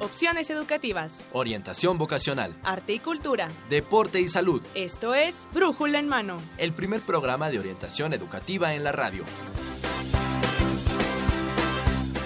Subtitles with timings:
[0.00, 1.26] Opciones educativas.
[1.32, 2.56] Orientación vocacional.
[2.64, 3.50] Arte y cultura.
[3.68, 4.62] Deporte y salud.
[4.74, 6.40] Esto es Brújula en Mano.
[6.56, 9.24] El primer programa de orientación educativa en la radio.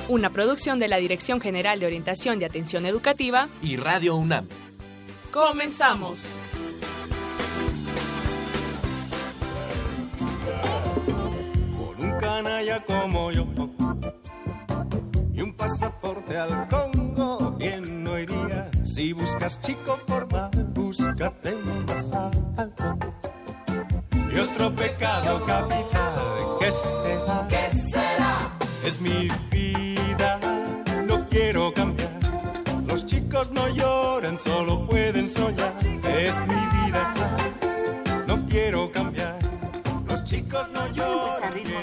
[0.07, 4.47] Una producción de la Dirección General de Orientación y Atención Educativa y Radio UNAM.
[5.33, 6.27] Comenzamos.
[11.77, 13.45] Con un canalla como yo
[15.33, 16.94] y un pasaporte al Congo, ¿quién no iría?
[18.95, 21.85] Si buscas chico formal, búscate un
[22.57, 22.97] alto.
[24.33, 26.15] Y otro pecado capital,
[26.61, 27.49] ¿qué será?
[27.49, 28.57] ¿Qué será?
[28.85, 30.39] Es mi vida,
[31.09, 32.21] no quiero cambiar.
[32.87, 35.75] Los chicos no lloran, solo pueden soñar.
[36.17, 37.15] Es mi vida,
[38.29, 39.41] no quiero cambiar.
[40.07, 41.24] Los chicos no lloran.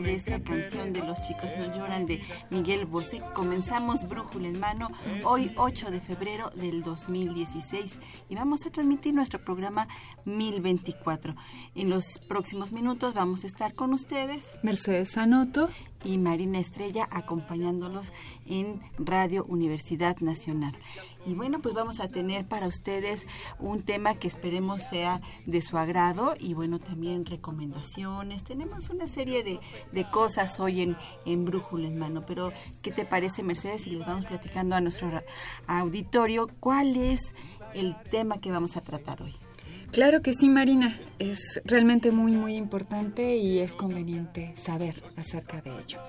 [0.01, 4.89] De esta canción de Los chicos no lloran de Miguel Bosé, comenzamos Brújula en mano
[5.23, 9.87] hoy 8 de febrero del 2016 y vamos a transmitir nuestro programa
[10.25, 11.35] 1024.
[11.75, 15.69] En los próximos minutos vamos a estar con ustedes Mercedes Sanoto.
[16.03, 18.11] y Marina Estrella acompañándolos
[18.47, 20.73] en Radio Universidad Nacional.
[21.25, 23.27] Y bueno, pues vamos a tener para ustedes
[23.59, 28.43] un tema que esperemos sea de su agrado y bueno, también recomendaciones.
[28.43, 29.59] Tenemos una serie de,
[29.91, 33.85] de cosas hoy en, en Brújula en Mano, pero ¿qué te parece Mercedes?
[33.85, 35.21] Y les vamos platicando a nuestro
[35.67, 37.19] auditorio cuál es
[37.73, 39.35] el tema que vamos a tratar hoy.
[39.91, 40.99] Claro que sí, Marina.
[41.19, 45.99] Es realmente muy, muy importante y es conveniente saber acerca de ello.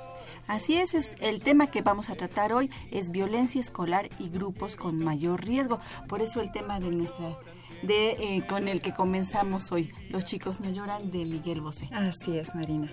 [0.48, 4.76] Así es, es, el tema que vamos a tratar hoy es violencia escolar y grupos
[4.76, 5.80] con mayor riesgo.
[6.08, 7.36] Por eso el tema de nuestra
[7.82, 11.88] de eh, con el que comenzamos hoy, Los chicos no lloran de Miguel Bosé.
[11.92, 12.88] Así es, Marina.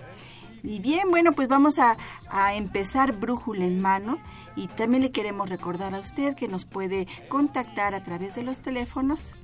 [0.62, 1.96] Y bien, bueno, pues vamos a,
[2.28, 4.18] a empezar brújula en mano
[4.56, 8.58] y también le queremos recordar a usted que nos puede contactar a través de los
[8.58, 9.34] teléfonos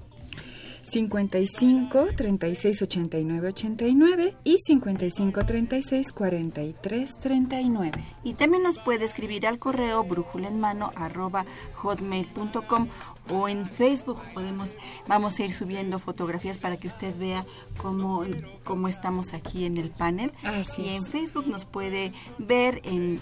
[0.88, 8.04] 55 36 89 89 y 55 36 43 39.
[8.22, 11.44] Y también nos puede escribir al correo brújula en mano arroba
[11.74, 12.88] hotmail.com
[13.28, 14.76] o en Facebook podemos
[15.08, 17.44] vamos a ir subiendo fotografías para que usted vea
[17.78, 18.22] cómo,
[18.64, 20.32] cómo estamos aquí en el panel.
[20.44, 21.08] Así y en es.
[21.08, 23.20] Facebook nos puede ver en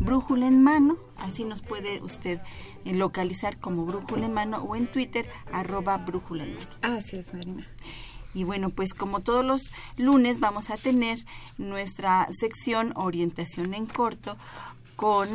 [0.00, 2.40] brújula en mano, así nos puede usted
[2.94, 6.68] localizar como brújula en mano o en Twitter arroba brújula en mano.
[6.82, 7.66] Así es, Marina.
[8.34, 11.18] Y bueno, pues como todos los lunes vamos a tener
[11.56, 14.36] nuestra sección orientación en corto
[14.96, 15.28] con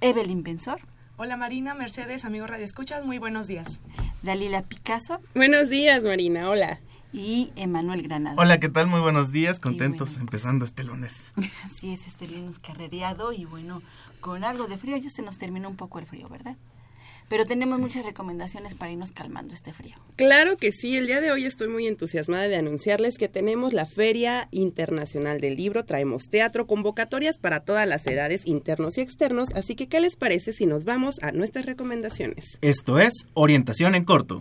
[0.00, 0.80] Evelyn Benzor,
[1.20, 3.80] Hola Marina, Mercedes, amigos Radio Escuchas, muy buenos días.
[4.22, 6.48] Dalila Picasso Buenos días, Marina.
[6.48, 6.78] Hola.
[7.12, 8.36] y Emanuel Granada.
[8.38, 8.86] Hola, ¿qué tal?
[8.86, 10.22] Muy buenos días, contentos bueno.
[10.24, 11.32] empezando este lunes.
[11.64, 13.82] Así es, este lunes carrereado y bueno,
[14.20, 16.56] con algo de frío, ya se nos terminó un poco el frío, ¿verdad?
[17.28, 19.96] Pero tenemos muchas recomendaciones para irnos calmando este frío.
[20.16, 23.84] Claro que sí, el día de hoy estoy muy entusiasmada de anunciarles que tenemos la
[23.84, 29.74] Feria Internacional del Libro, traemos teatro, convocatorias para todas las edades, internos y externos, así
[29.74, 32.58] que ¿qué les parece si nos vamos a nuestras recomendaciones?
[32.62, 34.38] Esto es Orientación en Corto.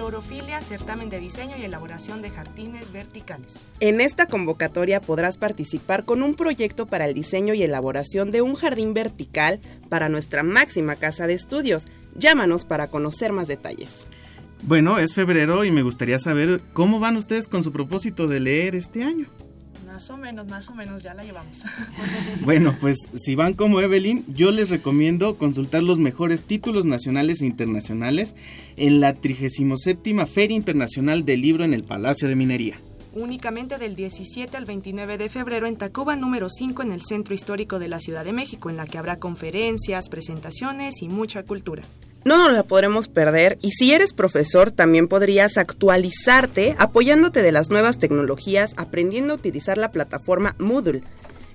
[0.00, 3.66] Clorofilia, certamen de diseño y elaboración de jardines verticales.
[3.80, 8.54] En esta convocatoria podrás participar con un proyecto para el diseño y elaboración de un
[8.54, 9.60] jardín vertical
[9.90, 11.86] para nuestra máxima casa de estudios.
[12.14, 14.06] Llámanos para conocer más detalles.
[14.62, 18.76] Bueno, es febrero y me gustaría saber cómo van ustedes con su propósito de leer
[18.76, 19.26] este año.
[20.00, 21.58] Más o menos, más o menos, ya la llevamos.
[22.40, 27.44] Bueno, pues si van como Evelyn, yo les recomiendo consultar los mejores títulos nacionales e
[27.44, 28.34] internacionales
[28.78, 32.80] en la 37 Feria Internacional del Libro en el Palacio de Minería.
[33.12, 37.78] Únicamente del 17 al 29 de febrero en Tacuba número 5 en el Centro Histórico
[37.78, 41.82] de la Ciudad de México, en la que habrá conferencias, presentaciones y mucha cultura.
[42.22, 47.70] No nos la podremos perder y si eres profesor también podrías actualizarte apoyándote de las
[47.70, 51.02] nuevas tecnologías, aprendiendo a utilizar la plataforma Moodle.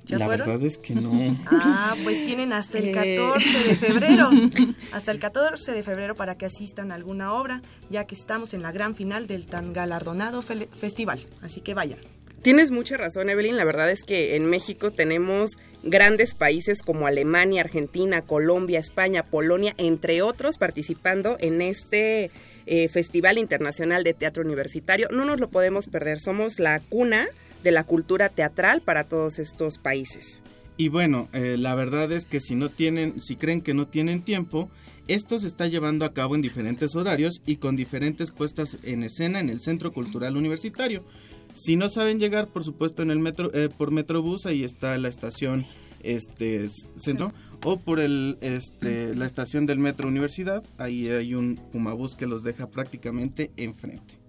[0.09, 1.37] La verdad es que no.
[1.47, 3.69] Ah, pues tienen hasta el 14 eh.
[3.69, 4.31] de febrero.
[4.93, 8.62] Hasta el 14 de febrero para que asistan a alguna obra, ya que estamos en
[8.62, 11.21] la gran final del tan galardonado festival.
[11.43, 11.99] Así que vayan.
[12.43, 13.56] Tienes mucha razón, Evelyn.
[13.56, 15.53] La verdad es que en México tenemos
[15.83, 22.31] grandes países como Alemania, Argentina, Colombia, España, Polonia, entre otros, participando en este
[22.67, 25.09] eh, Festival Internacional de Teatro Universitario.
[25.11, 26.21] No nos lo podemos perder.
[26.21, 27.29] Somos la cuna
[27.65, 30.41] de la cultura teatral para todos estos países.
[30.77, 34.23] Y bueno, eh, la verdad es que si no tienen, si creen que no tienen
[34.23, 34.69] tiempo,
[35.07, 39.41] esto se está llevando a cabo en diferentes horarios y con diferentes puestas en escena
[39.41, 41.05] en el Centro Cultural Universitario.
[41.53, 45.09] Si no saben llegar, por supuesto, en el metro, eh, por Metrobús, ahí está la
[45.09, 45.65] estación
[46.03, 47.33] este centro
[47.65, 52.45] o por el este la estación del Metro Universidad, ahí hay un Pumabús que los
[52.45, 54.24] deja prácticamente enfrente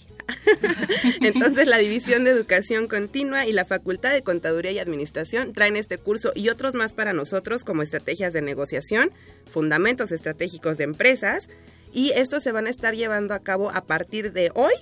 [1.20, 5.98] Entonces la División de Educación Continua y la Facultad de Contaduría y Administración traen este
[5.98, 9.12] curso y otros más para nosotros como estrategias de negociación,
[9.48, 11.48] fundamentos estratégicos de empresas
[11.92, 14.72] y estos se van a estar llevando a cabo a partir de hoy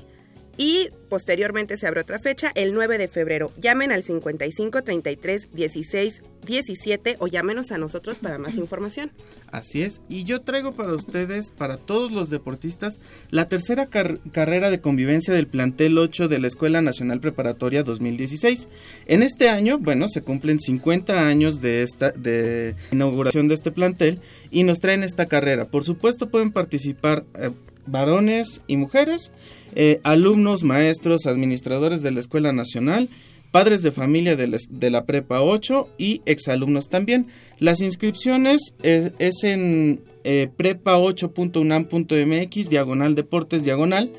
[0.57, 3.53] y posteriormente se abre otra fecha, el 9 de febrero.
[3.59, 9.13] Llamen al 55 33 16 17 o llámenos a nosotros para más información.
[9.51, 13.01] Así es, y yo traigo para ustedes, para todos los deportistas,
[13.31, 18.69] la tercera carrera de convivencia del plantel 8 de la Escuela Nacional Preparatoria 2016.
[19.07, 24.21] En este año, bueno, se cumplen 50 años de esta de inauguración de este plantel
[24.51, 25.67] y nos traen esta carrera.
[25.67, 27.51] Por supuesto pueden participar eh,
[27.87, 29.33] varones y mujeres,
[29.75, 33.09] eh, alumnos, maestros, administradores de la Escuela Nacional,
[33.51, 37.27] padres de familia de la, Prepa 8 y exalumnos también.
[37.59, 44.13] Las inscripciones es, en eh, prepa8.unam.mx, diagonal deportes, diagonal.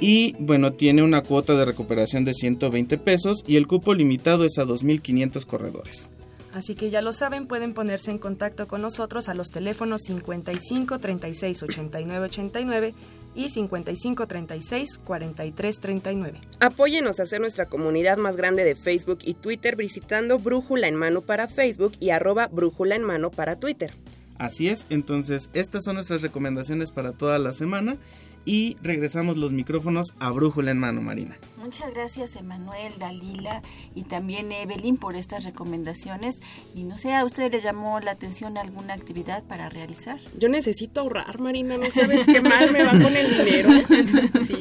[0.00, 4.56] Y bueno, tiene una cuota de recuperación de 120 pesos y el cupo limitado es
[4.58, 6.10] a 2.500 corredores.
[6.52, 10.98] Así que ya lo saben, pueden ponerse en contacto con nosotros a los teléfonos 55
[10.98, 12.94] 36 89 89
[13.34, 16.40] y 55 36 43 39.
[16.58, 21.20] Apóyenos a hacer nuestra comunidad más grande de Facebook y Twitter visitando Brújula en Mano
[21.20, 23.92] para Facebook y arroba Brújula en Mano para Twitter.
[24.36, 27.96] Así es, entonces estas son nuestras recomendaciones para toda la semana
[28.44, 31.36] y regresamos los micrófonos a Brújula en Mano, Marina.
[31.62, 33.62] Muchas gracias, Emanuel, Dalila
[33.94, 36.40] y también Evelyn por estas recomendaciones.
[36.74, 40.18] Y no sé, ¿a usted le llamó la atención alguna actividad para realizar?
[40.38, 43.70] Yo necesito ahorrar, Marina, no sabes qué mal me va con el dinero.
[44.40, 44.54] Sí.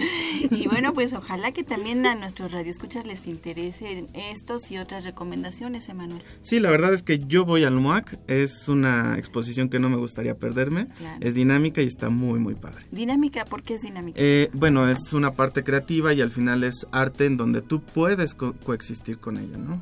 [0.50, 5.88] y bueno, pues ojalá que también a nuestros radioescuchas les interese estos y otras recomendaciones,
[5.88, 6.22] Emanuel.
[6.42, 9.96] Sí, la verdad es que yo voy al MOAC, es una exposición que no me
[9.96, 10.88] gustaría perderme,
[11.20, 12.84] es dinámica y está muy, muy padre.
[12.90, 13.44] ¿Dinámica?
[13.44, 14.20] ¿Por qué es dinámica?
[14.20, 18.34] Eh, bueno, es una parte creativa y al final es arte en donde tú puedes
[18.34, 19.80] coexistir con ella, ¿no?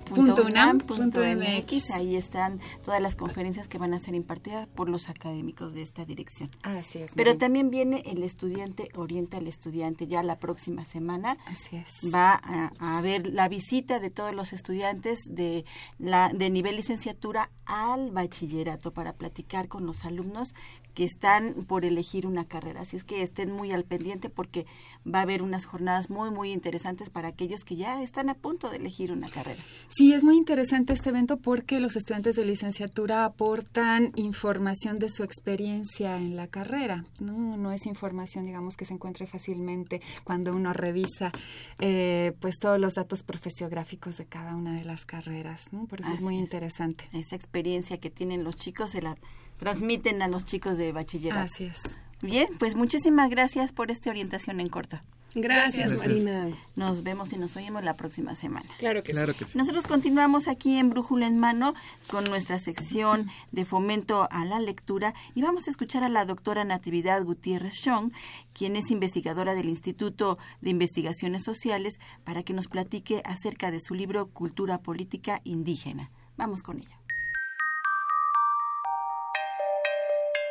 [1.90, 6.04] Ahí están todas las conferencias que van a ser impartidas por los académicos de esta
[6.04, 6.48] dirección.
[6.62, 7.14] Así es.
[7.14, 11.36] Pero también viene el estudiante orienta al estudiante ya la próxima semana.
[11.46, 12.10] Así es.
[12.14, 15.64] Va a, a haber la visita de todos los estudiantes de
[15.98, 20.54] la de nivel licenciatura al bachillerato para platicar con los alumnos
[20.94, 22.82] que están por elegir una carrera.
[22.82, 24.66] Así es que estén muy al pendiente porque
[25.06, 28.70] va a haber unas jornadas muy, muy interesantes para aquellos que ya están a punto
[28.70, 29.60] de elegir una carrera.
[29.88, 35.24] Sí, es muy interesante este evento porque los estudiantes de licenciatura aportan información de su
[35.24, 37.04] experiencia en la carrera.
[37.20, 41.32] No, no es información, digamos, que se encuentre fácilmente cuando uno revisa
[41.80, 45.72] eh, pues todos los datos profesiográficos de cada una de las carreras.
[45.72, 45.86] ¿no?
[45.86, 47.08] Por eso es muy interesante.
[47.12, 49.16] Esa experiencia que tienen los chicos se la
[49.58, 51.42] transmiten a los chicos de bachillerato.
[51.42, 52.00] Así es.
[52.22, 55.00] Bien, pues muchísimas gracias por esta orientación en corto.
[55.34, 56.48] Gracias, Marina.
[56.76, 58.66] Nos vemos y nos oímos la próxima semana.
[58.78, 59.58] Claro que, sí.
[59.58, 61.74] Nosotros continuamos aquí en Brújula en Mano
[62.08, 66.64] con nuestra sección de fomento a la lectura y vamos a escuchar a la doctora
[66.64, 68.12] Natividad Gutiérrez Chong,
[68.52, 73.94] quien es investigadora del Instituto de Investigaciones Sociales, para que nos platique acerca de su
[73.94, 76.12] libro Cultura Política Indígena.
[76.36, 77.03] Vamos con ella.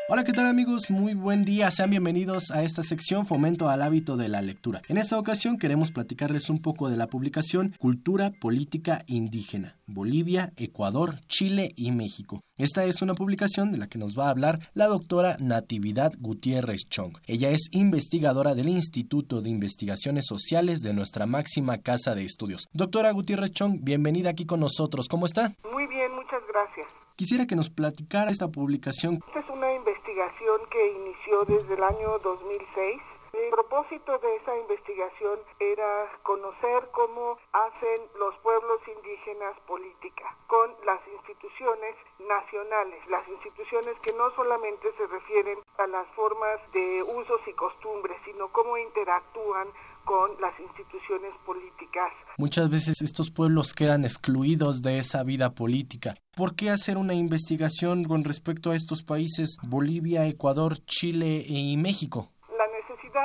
[0.09, 0.89] Hola, ¿qué tal amigos?
[0.89, 4.81] Muy buen día, sean bienvenidos a esta sección Fomento al hábito de la lectura.
[4.89, 11.21] En esta ocasión queremos platicarles un poco de la publicación Cultura Política Indígena, Bolivia, Ecuador,
[11.27, 12.41] Chile y México.
[12.57, 16.81] Esta es una publicación de la que nos va a hablar la doctora Natividad Gutiérrez
[16.89, 17.17] Chong.
[17.25, 22.67] Ella es investigadora del Instituto de Investigaciones Sociales de nuestra máxima casa de estudios.
[22.73, 25.07] Doctora Gutiérrez Chong, bienvenida aquí con nosotros.
[25.07, 25.53] ¿Cómo está?
[25.71, 26.87] Muy bien, muchas gracias.
[27.15, 29.19] Quisiera que nos platicara esta publicación.
[29.27, 29.72] Esta es una
[31.33, 33.01] inició desde el año 2006
[33.33, 40.99] el propósito de esa investigación era conocer cómo hacen los pueblos indígenas política con las
[41.07, 47.53] instituciones nacionales, las instituciones que no solamente se refieren a las formas de usos y
[47.53, 49.67] costumbres, sino cómo interactúan
[50.05, 52.11] con las instituciones políticas.
[52.37, 56.15] Muchas veces estos pueblos quedan excluidos de esa vida política.
[56.35, 62.29] ¿Por qué hacer una investigación con respecto a estos países Bolivia, Ecuador, Chile y México?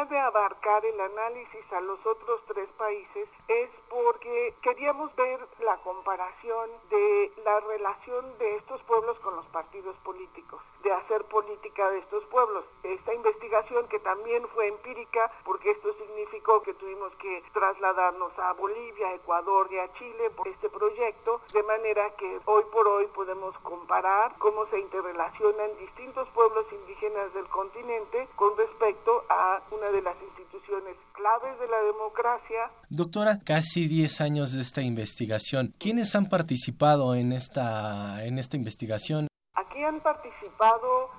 [0.09, 6.71] de abarcar el análisis a los otros tres países es porque queríamos ver la comparación
[6.89, 12.25] de la relación de estos pueblos con los partidos políticos, de hacer política de estos
[12.27, 12.65] pueblos.
[12.83, 19.15] Esta investigación que también fue empírica, porque esto significó que tuvimos que trasladarnos a Bolivia,
[19.15, 24.35] Ecuador y a Chile por este proyecto, de manera que hoy por hoy podemos comparar
[24.39, 30.97] cómo se interrelacionan distintos pueblos indígenas del continente con respecto a una de las instituciones
[31.13, 32.71] claves de la democracia.
[32.89, 35.75] Doctora, casi 10 años de esta investigación.
[35.79, 39.29] ¿Quiénes han participado en esta, en esta investigación?
[39.59, 41.11] Aquí han participado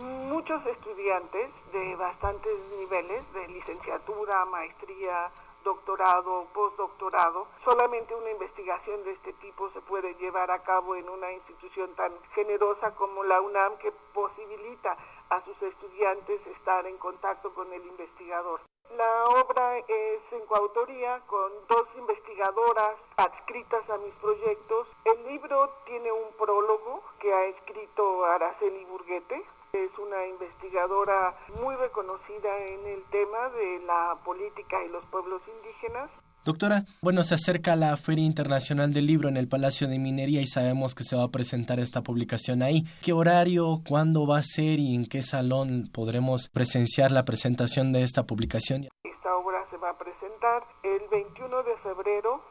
[0.00, 5.30] muchos estudiantes de bastantes niveles, de licenciatura, maestría,
[5.62, 7.46] doctorado, postdoctorado.
[7.64, 12.12] Solamente una investigación de este tipo se puede llevar a cabo en una institución tan
[12.34, 14.96] generosa como la UNAM que posibilita
[15.30, 18.60] a sus estudiantes estar en contacto con el investigador.
[18.96, 24.86] La obra es en coautoría con dos investigadoras adscritas a mis proyectos.
[25.04, 32.58] El libro tiene un prólogo que ha escrito Araceli Burguete, es una investigadora muy reconocida
[32.68, 36.10] en el tema de la política y los pueblos indígenas.
[36.44, 40.46] Doctora, bueno, se acerca la Feria Internacional del Libro en el Palacio de Minería y
[40.46, 42.82] sabemos que se va a presentar esta publicación ahí.
[43.02, 48.02] ¿Qué horario, cuándo va a ser y en qué salón podremos presenciar la presentación de
[48.02, 48.88] esta publicación?
[49.04, 52.42] Esta obra se va a presentar el 21 de febrero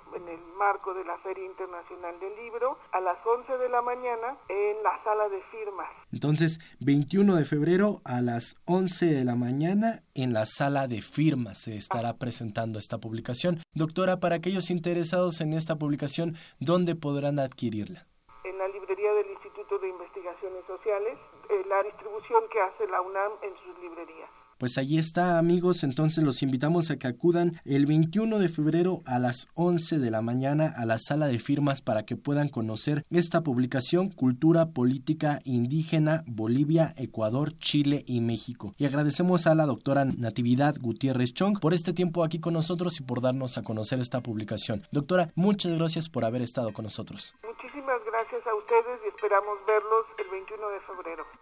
[0.61, 5.03] marco de la Feria Internacional del Libro a las 11 de la mañana en la
[5.03, 5.89] sala de firmas.
[6.13, 11.63] Entonces, 21 de febrero a las 11 de la mañana en la sala de firmas
[11.63, 13.57] se estará presentando esta publicación.
[13.73, 18.05] Doctora, para aquellos interesados en esta publicación, ¿dónde podrán adquirirla?
[18.43, 21.17] En la librería del Instituto de Investigaciones Sociales,
[21.49, 24.29] eh, la distribución que hace la UNAM en sus librerías.
[24.61, 29.17] Pues allí está amigos, entonces los invitamos a que acudan el 21 de febrero a
[29.17, 33.41] las 11 de la mañana a la sala de firmas para que puedan conocer esta
[33.41, 38.75] publicación Cultura Política Indígena Bolivia, Ecuador, Chile y México.
[38.77, 43.03] Y agradecemos a la doctora Natividad Gutiérrez Chong por este tiempo aquí con nosotros y
[43.03, 44.83] por darnos a conocer esta publicación.
[44.91, 47.33] Doctora, muchas gracias por haber estado con nosotros.
[47.43, 51.40] Muchísimas gracias a ustedes y esperamos verlos el 21 de febrero.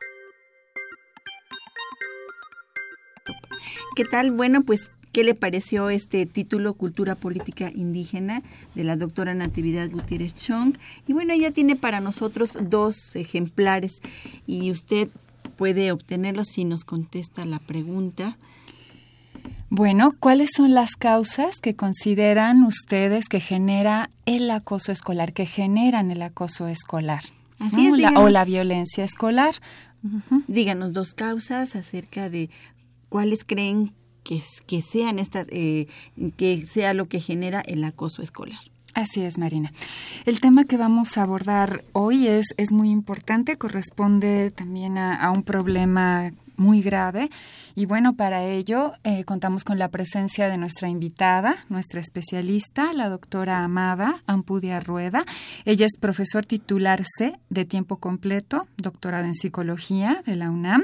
[3.96, 4.32] ¿Qué tal?
[4.32, 8.42] Bueno, pues, ¿qué le pareció este título Cultura Política Indígena
[8.76, 10.76] de la doctora Natividad Gutiérrez Chong?
[11.08, 14.02] Y bueno, ella tiene para nosotros dos ejemplares
[14.48, 15.10] y usted
[15.58, 18.38] puede obtenerlos si nos contesta la pregunta.
[19.70, 26.10] Bueno, ¿cuáles son las causas que consideran ustedes que genera el acoso escolar, que generan
[26.10, 27.24] el acoso escolar?
[27.60, 29.54] Así es, o la violencia escolar.
[30.48, 32.50] Díganos dos causas acerca de
[33.10, 33.94] cuáles creen
[34.24, 35.88] que, que sean estas, eh,
[36.38, 38.60] que sea lo que genera el acoso escolar.
[38.94, 39.72] Así es, Marina.
[40.26, 45.44] El tema que vamos a abordar hoy es, es muy importante, corresponde también a un
[45.44, 47.30] problema muy grave.
[47.76, 53.10] Y bueno, para ello eh, contamos con la presencia de nuestra invitada, nuestra especialista, la
[53.10, 55.24] doctora Amada Ampudia Rueda.
[55.66, 60.84] Ella es profesor titular C de tiempo completo, doctorado en psicología de la UNAM.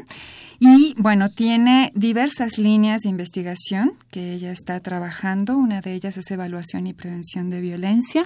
[0.59, 5.57] Y bueno, tiene diversas líneas de investigación que ella está trabajando.
[5.57, 8.25] Una de ellas es evaluación y prevención de violencia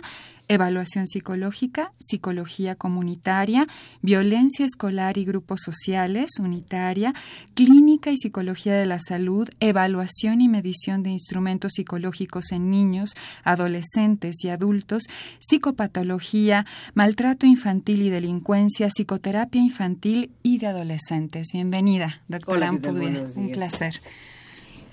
[0.50, 3.68] evaluación psicológica, psicología comunitaria,
[4.02, 7.14] violencia escolar y grupos sociales, unitaria,
[7.54, 14.44] clínica y psicología de la salud, evaluación y medición de instrumentos psicológicos en niños, adolescentes
[14.44, 15.04] y adultos,
[15.40, 21.50] psicopatología, maltrato infantil y delincuencia, psicoterapia infantil y de adolescentes.
[21.54, 23.24] Bienvenida, doctora Ampudia.
[23.36, 24.02] Un placer.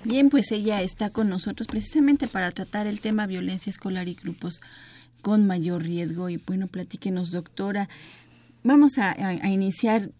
[0.04, 4.60] Bien, pues ella está con nosotros precisamente para tratar el tema violencia escolar y grupos
[5.26, 6.28] con mayor riesgo.
[6.28, 7.88] Y bueno, platíquenos, doctora.
[8.62, 9.12] Vamos a,
[9.48, 10.12] iniciar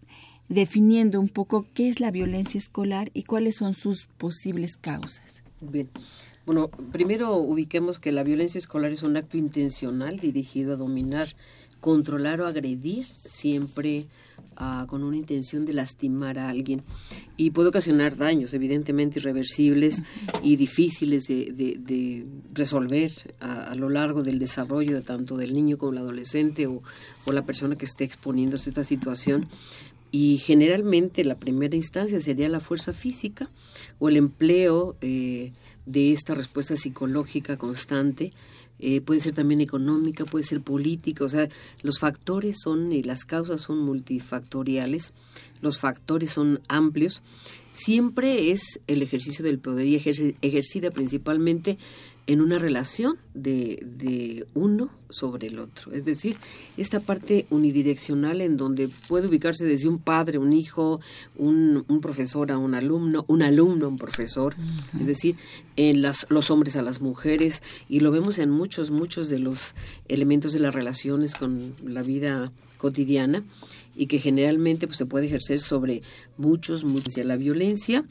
[0.49, 5.43] definiendo un poco qué es la violencia escolar y cuáles son sus posibles causas.
[5.61, 5.87] Bien.
[6.45, 11.29] Bueno, primero ubiquemos que la violencia escolar es un acto intencional dirigido a dominar,
[11.79, 14.07] controlar o agredir siempre
[14.87, 16.83] con una intención de lastimar a alguien.
[17.35, 20.01] Y puede ocasionar daños evidentemente irreversibles
[20.41, 25.99] y difíciles de, resolver a, lo largo del desarrollo de tanto del niño como el
[25.99, 26.81] adolescente o,
[27.31, 29.47] la persona que esté exponiéndose a esta situación
[30.11, 33.49] y generalmente la primera instancia sería la fuerza física
[33.99, 35.51] o el empleo eh,
[35.85, 38.31] de esta respuesta psicológica constante
[38.79, 41.49] eh, puede ser también económica, puede ser política, o sea,
[41.81, 45.13] los factores son y las causas son multifactoriales,
[45.61, 47.23] los factores son amplios.
[47.73, 51.77] Siempre es el ejercicio del poder y ejercida principalmente
[52.27, 55.93] en una relación de, de, uno sobre el otro.
[55.93, 56.35] Es decir,
[56.75, 60.99] esta parte unidireccional en donde puede ubicarse desde un padre, un hijo,
[61.37, 64.55] un, un profesor a un alumno, un alumno a un profesor,
[64.99, 65.37] es decir,
[65.77, 69.73] en las, los hombres a las mujeres, y lo vemos en muchos, muchos de los
[70.09, 73.41] elementos de las relaciones con la vida cotidiana
[73.97, 76.03] y que generalmente pues, se puede ejercer sobre
[76.37, 77.17] muchos, muchos.
[77.17, 78.05] La violencia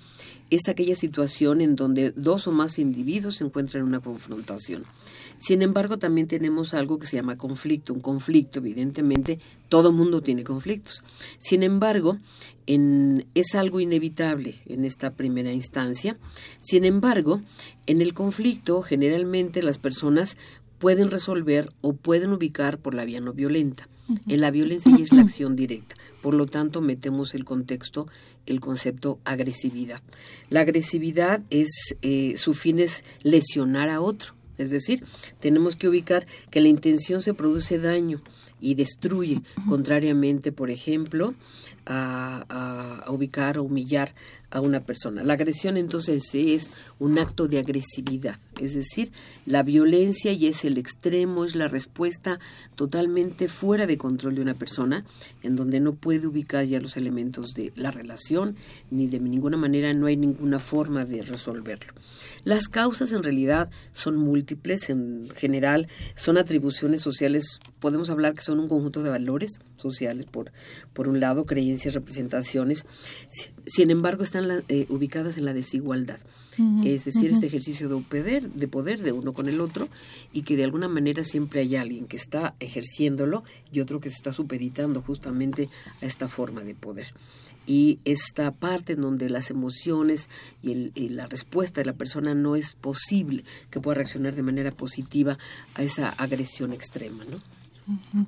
[0.51, 4.85] es aquella situación en donde dos o más individuos se encuentran en una confrontación.
[5.38, 7.92] Sin embargo, también tenemos algo que se llama conflicto.
[7.92, 11.05] Un conflicto, evidentemente, todo mundo tiene conflictos.
[11.38, 12.18] Sin embargo,
[12.66, 16.16] en, es algo inevitable en esta primera instancia.
[16.61, 17.42] Sin embargo,
[17.87, 20.38] en el conflicto, generalmente las personas
[20.79, 23.88] pueden resolver o pueden ubicar por la vía no violenta.
[24.29, 25.97] En la violencia y es la acción directa.
[26.23, 28.07] Por lo tanto, metemos el contexto,
[28.47, 30.01] el concepto agresividad.
[30.51, 34.35] La agresividad es, eh, su fin es lesionar a otro.
[34.59, 35.05] Es decir,
[35.40, 38.23] tenemos que ubicar que la intención se produce daño
[38.61, 41.35] y destruye, contrariamente, por ejemplo,
[41.85, 44.14] a, ubicar o humillar
[44.50, 45.22] a una persona.
[45.22, 49.12] La agresión entonces es un acto de agresividad, es decir,
[49.44, 52.38] la violencia y es el extremo, es la respuesta
[52.74, 55.04] totalmente fuera de control de una persona,
[55.42, 58.56] en donde no puede ubicar ya los elementos de la relación,
[58.90, 61.92] ni de ninguna manera no hay ninguna forma de resolverlo.
[62.44, 68.61] Las causas en realidad son múltiples, en general son atribuciones sociales, podemos hablar que son
[68.61, 70.52] un conjunto de valores sociales, por,
[70.92, 72.87] por un lado, creencias, representaciones,
[73.66, 76.18] sin embargo están eh, ubicadas en la desigualdad,
[76.85, 79.88] es decir, este ejercicio de poder, de poder de uno con el otro
[80.33, 84.14] y que de alguna manera siempre hay alguien que está ejerciéndolo y otro que se
[84.14, 85.68] está supeditando justamente
[86.00, 87.12] a esta forma de poder.
[87.66, 90.31] Y esta parte en donde las emociones
[90.62, 95.37] y, la respuesta de la persona no es posible que pueda reaccionar de manera positiva
[95.74, 98.26] a esa agresión extrema, ¿no?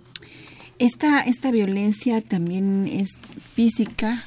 [0.79, 3.09] Esta, esta violencia también es
[3.55, 4.24] física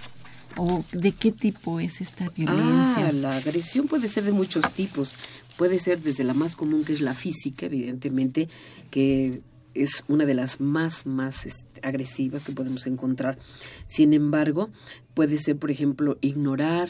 [0.58, 3.08] o de qué tipo es esta violencia?
[3.08, 5.16] Ah, la agresión puede ser de muchos tipos.
[5.58, 8.50] Puede ser desde la más común que es la física, evidentemente,
[8.90, 9.42] que
[9.74, 13.38] es una de las más, más este, agresivas que podemos encontrar.
[13.88, 14.70] Sin embargo,
[15.14, 16.90] puede ser, por ejemplo, ignorar,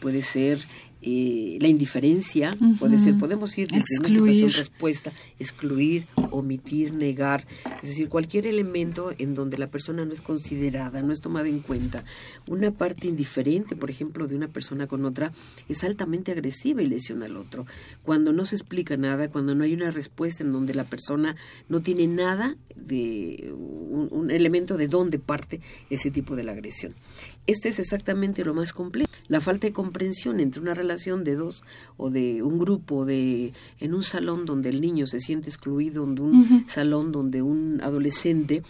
[0.00, 0.60] puede ser
[1.02, 4.22] eh, la indiferencia, puede ser, podemos ir desde excluir.
[4.22, 7.44] una situación respuesta, excluir, omitir, negar,
[7.82, 11.58] es decir, cualquier elemento en donde la persona no es considerada, no es tomada en
[11.58, 12.04] cuenta.
[12.46, 15.32] Una parte indiferente, por ejemplo, de una persona con otra,
[15.68, 17.66] es altamente agresiva y lesiona al otro.
[18.04, 21.34] Cuando no se explica nada, cuando no hay una respuesta en donde la persona
[21.68, 25.60] no tiene nada de un, un elemento de dónde parte
[25.90, 26.94] ese tipo de la agresión.
[27.48, 29.10] Esto es exactamente lo más complejo.
[29.26, 31.64] La falta de comprensión entre una relación de dos
[31.96, 36.20] o de un grupo de en un salón donde el niño se siente excluido, en
[36.20, 38.62] un salón donde un adolescente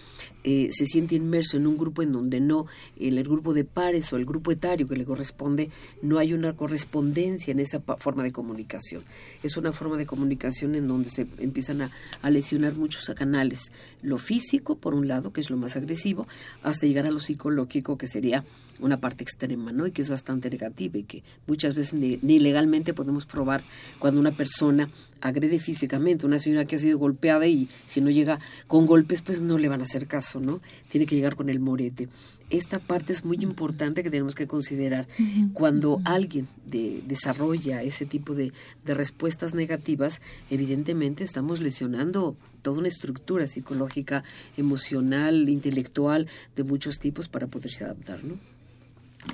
[0.44, 4.12] eh, se siente inmerso en un grupo en donde no, en el grupo de pares
[4.12, 8.30] o el grupo etario que le corresponde, no hay una correspondencia en esa forma de
[8.30, 9.02] comunicación.
[9.42, 11.90] Es una forma de comunicación en donde se empiezan a,
[12.22, 16.26] a lesionar muchos canales, lo físico, por un lado, que es lo más agresivo,
[16.62, 18.44] hasta llegar a lo psicológico, que sería
[18.82, 19.86] una parte extrema, ¿no?
[19.86, 23.62] Y que es bastante negativa y que muchas veces ni, legalmente podemos probar
[23.98, 24.88] cuando una persona
[25.20, 29.40] agrede físicamente, una señora que ha sido golpeada y si no llega con golpes, pues
[29.40, 30.60] no le van a hacer caso, ¿no?
[30.90, 32.08] Tiene que llegar con el morete.
[32.50, 35.08] Esta parte es muy importante que tenemos que considerar.
[35.54, 38.52] Cuando alguien desarrolla ese tipo de,
[38.84, 44.22] de respuestas negativas, evidentemente estamos lesionando toda una estructura psicológica,
[44.58, 48.34] emocional, intelectual, de muchos tipos para poderse adaptar, ¿no?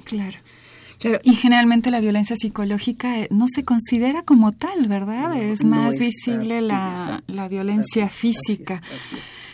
[0.05, 0.39] Claro.
[0.99, 5.41] Claro, y generalmente la violencia psicológica eh, no se considera como tal, ¿verdad?
[5.41, 8.83] es más visible la, la, violencia física.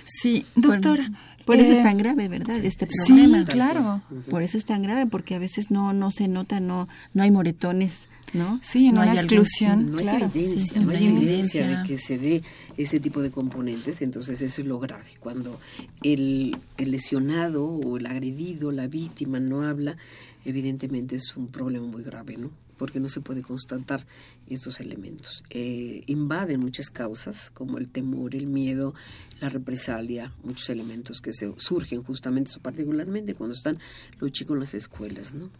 [0.07, 1.11] Sí, doctora.
[1.45, 2.57] por eso es eh, tan grave, ¿verdad?
[2.65, 3.45] Este problema.
[3.45, 4.01] Sí, claro.
[4.31, 7.31] Por eso es tan grave, porque a veces no no se nota, no no hay
[7.31, 8.59] moretones, ¿no?
[8.63, 9.93] Sí, no, hay exclusión.
[9.93, 12.43] no hay evidencia, no hay evidencia de que se dé
[12.77, 15.11] ese tipo de componentes, entonces eso es lo grave.
[15.21, 15.61] Cuando
[16.03, 19.97] el, el lesionado o el agredido, la víctima no habla,
[20.45, 22.51] evidentemente es un problema muy grave, ¿no?
[22.77, 24.05] Porque no se puede constatar
[24.49, 25.45] estos elementos.
[25.51, 28.95] Eh, invaden muchas causas, como el temor, el miedo,
[29.41, 33.79] la represalia, muchos elementos que se surgen justamente, particularmente cuando están
[34.19, 35.51] los chicos en las escuelas, ¿no?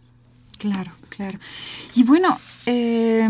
[0.65, 1.37] Claro, claro.
[1.93, 3.29] Y bueno, eh,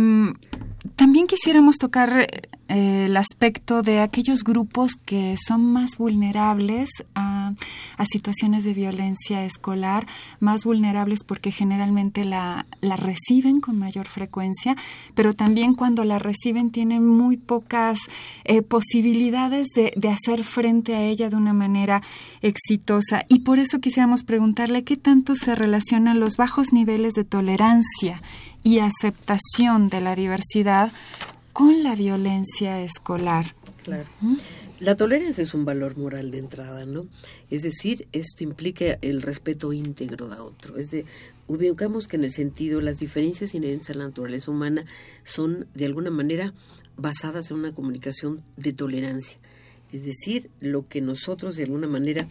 [0.96, 2.28] también quisiéramos tocar
[2.68, 7.54] eh, el aspecto de aquellos grupos que son más vulnerables a,
[8.10, 10.08] situaciones de violencia escolar,
[10.40, 14.76] más vulnerables porque generalmente la, la, reciben con mayor frecuencia,
[15.16, 18.00] pero también cuando la reciben tienen muy pocas
[18.44, 22.02] eh, posibilidades de, de hacer frente a ella de una manera
[22.42, 23.26] exitosa.
[23.28, 28.22] Y por eso quisiéramos preguntarle qué tanto se relacionan los bajos niveles de tolerancia
[28.64, 30.92] y aceptación de la diversidad
[31.54, 33.56] con la violencia escolar.
[33.84, 34.06] Claro.
[34.80, 37.08] La tolerancia es un valor moral de entrada, ¿no?
[37.50, 40.78] Es decir, esto implica el respeto íntegro de otro.
[40.78, 41.06] Es de,
[41.48, 44.86] ubicamos que en el sentido las diferencias inherentes a la naturaleza humana
[45.24, 46.54] son de alguna manera
[46.98, 49.38] basadas en una comunicación de tolerancia.
[49.94, 52.28] Es decir, lo que nosotros de alguna manera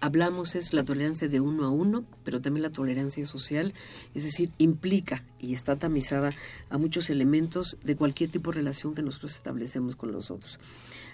[0.00, 3.74] hablamos es la tolerancia de uno a uno, pero también la tolerancia social,
[4.14, 6.32] es decir, implica y está tamizada
[6.70, 10.58] a muchos elementos de cualquier tipo de relación que nosotros establecemos con los otros.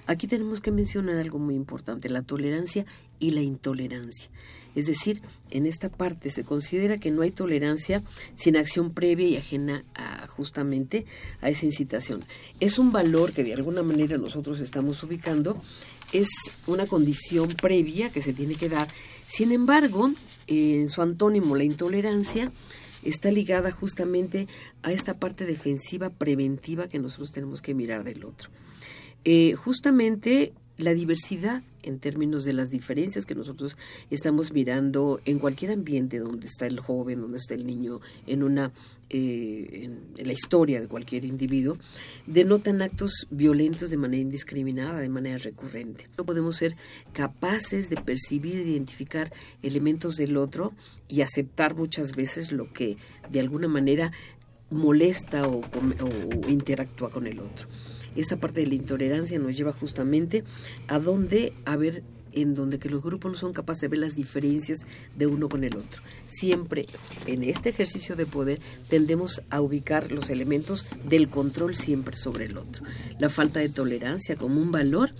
[0.06, 2.84] Aquí tenemos que mencionar algo muy importante, la tolerancia
[3.20, 4.30] y la intolerancia.
[4.74, 8.02] Es decir, en esta parte se considera que no hay tolerancia
[8.34, 11.04] sin acción previa y ajena a, justamente
[11.40, 12.24] a esa incitación.
[12.58, 15.60] Es un valor que de alguna manera nosotros estamos ubicando,
[16.12, 16.28] es
[16.66, 18.88] una condición previa que se tiene que dar.
[19.26, 20.12] Sin embargo,
[20.46, 22.52] en su antónimo, la intolerancia,
[23.02, 24.46] está ligada justamente
[24.82, 28.50] a esta parte defensiva preventiva que nosotros tenemos que mirar del otro.
[29.24, 33.76] Eh, justamente la diversidad en términos de las diferencias que nosotros
[34.10, 38.72] estamos mirando en cualquier ambiente donde está el joven, donde está el niño, en una
[39.10, 41.76] eh, en, la historia de cualquier individuo,
[42.26, 46.08] denotan actos violentos de manera indiscriminada, de manera recurrente.
[46.16, 46.76] No podemos ser
[47.12, 50.72] capaces de percibir, de identificar elementos del otro
[51.08, 52.96] y aceptar muchas veces lo que
[53.30, 54.12] de alguna manera
[54.70, 55.62] molesta o
[56.48, 57.68] interactúa con el otro
[58.16, 60.44] esa parte de la intolerancia nos lleva justamente
[60.88, 64.14] a donde, a ver, en donde que los grupos no son capaces de ver las
[64.14, 66.02] diferencias de uno con el otro.
[66.28, 66.86] Siempre
[67.26, 72.56] en este ejercicio de poder tendemos a ubicar los elementos del control siempre sobre el
[72.56, 72.84] otro.
[73.18, 75.10] La falta de tolerancia como un valor,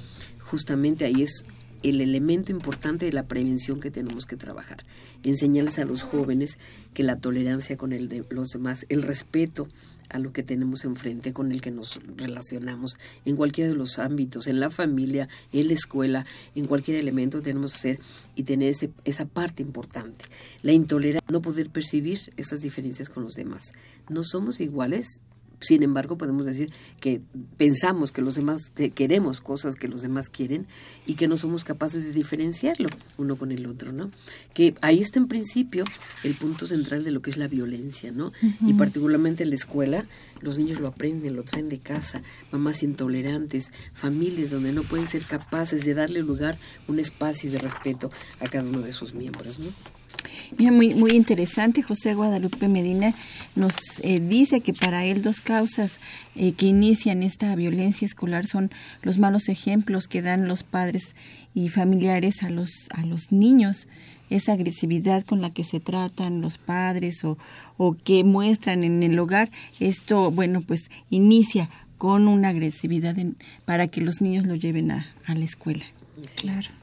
[0.40, 1.44] justamente ahí es
[1.83, 4.78] el elemento importante de la prevención que tenemos que trabajar.
[5.24, 6.59] Enseñarles a los jóvenes
[6.94, 9.68] que la tolerancia con el de los demás, el respeto
[10.12, 14.46] a lo que tenemos enfrente, con el que nos relacionamos, en cualquiera de los ámbitos,
[14.46, 18.01] en la familia, en la escuela, en cualquier elemento tenemos que ser
[18.37, 20.25] y tener esa parte importante.
[20.62, 23.72] La intolerancia, no poder percibir esas diferencias con los demás.
[24.09, 25.22] No somos iguales,
[25.62, 27.20] sin embargo, podemos decir que
[27.57, 30.66] pensamos que los demás queremos cosas que los demás quieren
[31.07, 34.11] y que no somos capaces de diferenciarlo uno con el otro, ¿no?
[34.55, 35.85] Que ahí está en principio
[36.25, 38.33] el punto central de lo que es la violencia, ¿no?
[38.66, 40.05] Y particularmente en la escuela,
[40.40, 45.25] los niños lo aprenden, lo traen de casa, mamás intolerantes, familias donde no pueden ser
[45.25, 46.57] capaces de darle lugar,
[46.88, 49.66] un espacio de respeto a cada uno de sus miembros, ¿no?
[50.58, 51.82] Muy, muy interesante.
[51.82, 53.14] José Guadalupe Medina
[53.54, 55.98] nos eh, dice que para él dos causas
[56.37, 58.70] eh, que inician esta violencia escolar son
[59.02, 61.14] los malos ejemplos que dan los padres
[61.54, 63.88] y familiares a los, a los niños
[64.30, 67.37] esa agresividad con la que se tratan los padres o,
[67.76, 73.14] o que muestran en el hogar, esto, bueno, pues inicia con una agresividad
[73.64, 75.85] para que los niños lo lleven a, a la escuela.
[76.37, 76.82] Claro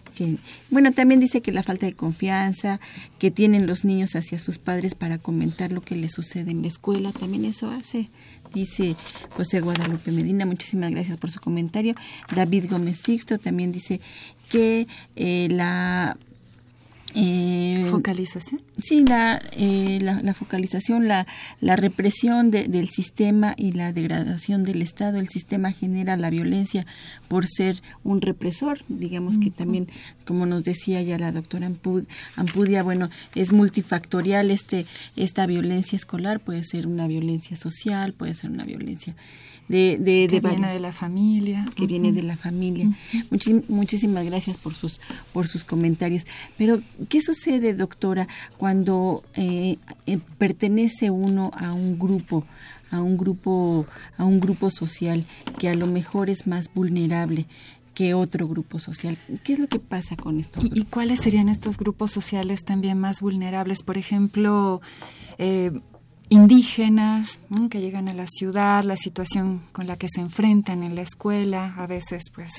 [0.70, 2.80] bueno, también dice que la falta de confianza
[3.18, 6.68] que tienen los niños hacia sus padres para comentar lo que les sucede en la
[6.68, 8.10] escuela, también eso hace,
[8.54, 8.96] dice
[9.30, 10.46] José Guadalupe Medina.
[10.46, 11.96] Muchísimas gracias por su comentario.
[12.36, 14.00] David Gómez Sixto también dice
[14.50, 16.18] que eh, la
[17.16, 18.62] eh, ¿Focalización?
[18.82, 21.26] Sí, la, eh, la, focalización, la,
[21.60, 25.20] la represión del sistema y la degradación del Estado.
[25.20, 26.86] El sistema genera la violencia
[27.28, 28.80] por ser un represor.
[28.88, 29.88] Digamos que también,
[30.26, 31.72] como nos decía ya la doctora
[32.36, 36.40] Ampudia, bueno, es multifactorial este esta violencia escolar.
[36.40, 39.16] Puede ser una violencia social, puede ser una violencia
[39.70, 42.90] de, de, que viene de la familia que viene de la familia
[43.70, 45.00] muchísimas gracias por sus
[45.32, 46.26] por sus comentarios
[46.58, 48.28] pero qué sucede doctora
[48.58, 52.46] cuando eh, eh, pertenece uno a un grupo
[52.92, 53.86] a un grupo
[54.18, 55.26] a un grupo social
[55.60, 57.46] que a lo mejor es más vulnerable
[58.00, 59.18] que otro grupo social.
[59.44, 60.62] ¿Qué es lo que pasa con esto?
[60.64, 63.84] ¿Y, cuáles serían estos grupos sociales también más vulnerables?
[63.84, 64.80] Por ejemplo,
[65.38, 65.74] eh,
[66.30, 67.40] indígenas
[67.70, 71.74] que llegan a la ciudad, la situación con la que se enfrentan en la escuela,
[71.78, 72.52] a veces pues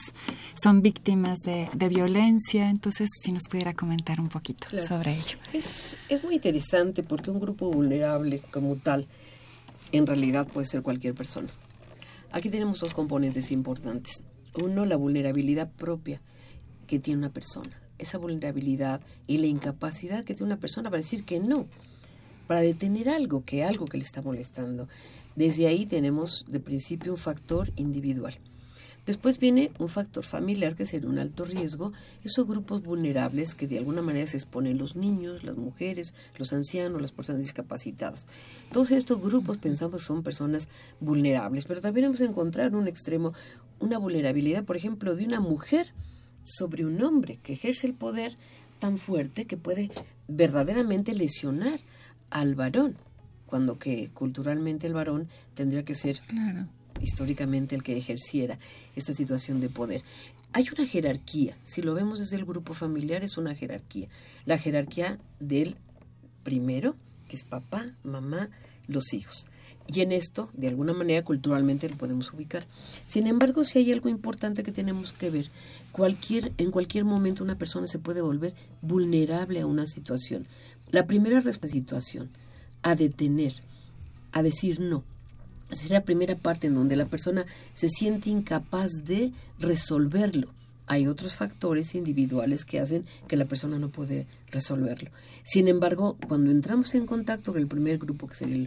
[0.55, 5.39] son víctimas de, violencia, entonces si nos pudiera comentar un poquito sobre ello.
[5.53, 9.07] Es, es muy interesante porque un grupo vulnerable como tal
[9.93, 11.49] en realidad puede ser cualquier persona.
[12.33, 14.23] Aquí tenemos dos componentes importantes.
[14.55, 16.21] Uno, la vulnerabilidad propia
[16.87, 17.81] que tiene una persona.
[17.99, 21.67] Esa vulnerabilidad y la incapacidad que tiene una persona para decir que no
[22.51, 24.89] para detener algo, que algo que le está molestando.
[25.37, 28.35] Desde ahí tenemos de principio un factor individual.
[29.07, 31.93] Después viene un factor familiar que sería un alto riesgo,
[32.25, 37.01] esos grupos vulnerables que de alguna manera se exponen los niños, las mujeres, los ancianos,
[37.01, 38.27] las personas discapacitadas.
[38.73, 40.67] Todos estos grupos pensamos son personas
[40.99, 43.33] vulnerables, pero también vamos a encontrar un extremo
[43.79, 45.93] una vulnerabilidad, por ejemplo, de una mujer
[46.43, 48.35] sobre un hombre que ejerce el poder
[48.81, 49.89] tan fuerte que puede
[50.27, 51.79] verdaderamente lesionar
[52.31, 52.97] al varón,
[53.47, 56.21] cuando que culturalmente el varón tendría que ser
[57.01, 58.59] históricamente el que ejerciera
[58.97, 60.03] esta situación de poder.
[60.53, 64.09] Hay una jerarquía, si lo vemos desde el grupo familiar es una jerarquía,
[64.47, 65.77] la jerarquía del
[66.43, 66.97] primero,
[67.29, 68.51] que es papá, mamá,
[68.89, 69.47] los hijos.
[69.93, 72.65] Y en esto, de alguna manera, culturalmente lo podemos ubicar.
[73.07, 75.47] Sin embargo, si hay algo importante que tenemos que ver,
[75.91, 80.47] cualquier, en cualquier momento una persona se puede volver vulnerable a una situación.
[80.91, 82.29] La primera situación,
[82.83, 83.55] a detener,
[84.33, 85.05] a decir no.
[85.71, 90.53] Esa es la primera parte en donde la persona se siente incapaz de resolverlo
[90.91, 95.11] hay otros factores individuales que hacen que la persona no puede resolverlo.
[95.45, 98.67] Sin embargo, cuando entramos en contacto con el primer grupo, que sería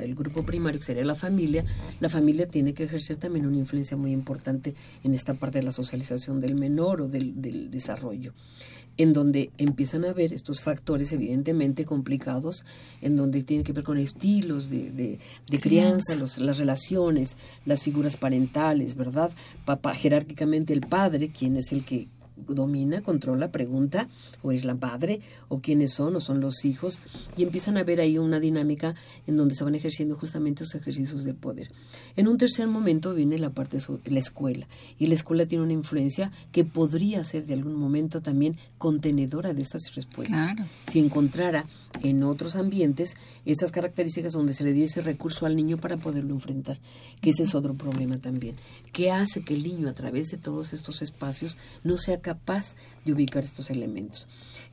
[0.00, 1.64] el, grupo primario, que sería la familia,
[2.00, 5.70] la familia tiene que ejercer también una influencia muy importante en esta parte de la
[5.70, 8.32] socialización del menor o del desarrollo
[8.96, 12.64] en donde empiezan a ver estos factores evidentemente complicados,
[13.00, 18.96] en donde tiene que ver con estilos de, de, crianza, las relaciones, las figuras parentales,
[18.96, 19.30] ¿verdad?
[19.64, 22.08] Papá, jerárquicamente el padre, quien es el que
[22.48, 24.08] domina, controla, pregunta,
[24.42, 26.98] o es la padre, o quiénes son, o son los hijos,
[27.36, 28.94] y empiezan a ver ahí una dinámica
[29.26, 31.70] en donde se van ejerciendo justamente esos ejercicios de poder.
[32.16, 34.66] En un tercer momento viene la parte de la escuela,
[34.98, 39.62] y la escuela tiene una influencia que podría ser de algún momento también contenedora de
[39.62, 40.54] estas respuestas.
[40.88, 41.64] Si encontrara
[42.02, 46.78] en otros ambientes esas características donde se le diese recurso al niño para poderlo enfrentar,
[47.20, 48.56] que ese es otro problema también,
[48.92, 52.29] que hace que el niño a través de todos estos espacios no sea capaz
[53.04, 54.26] de ubicar estos elementos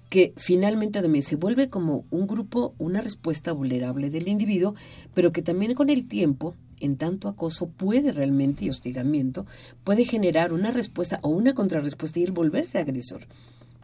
[0.10, 4.76] que finalmente también se vuelve como un grupo, una respuesta vulnerable del individuo,
[5.14, 9.46] pero que también con el tiempo, en tanto acoso puede realmente y hostigamiento,
[9.84, 13.22] puede generar una respuesta o una contrarrespuesta y el volverse agresor.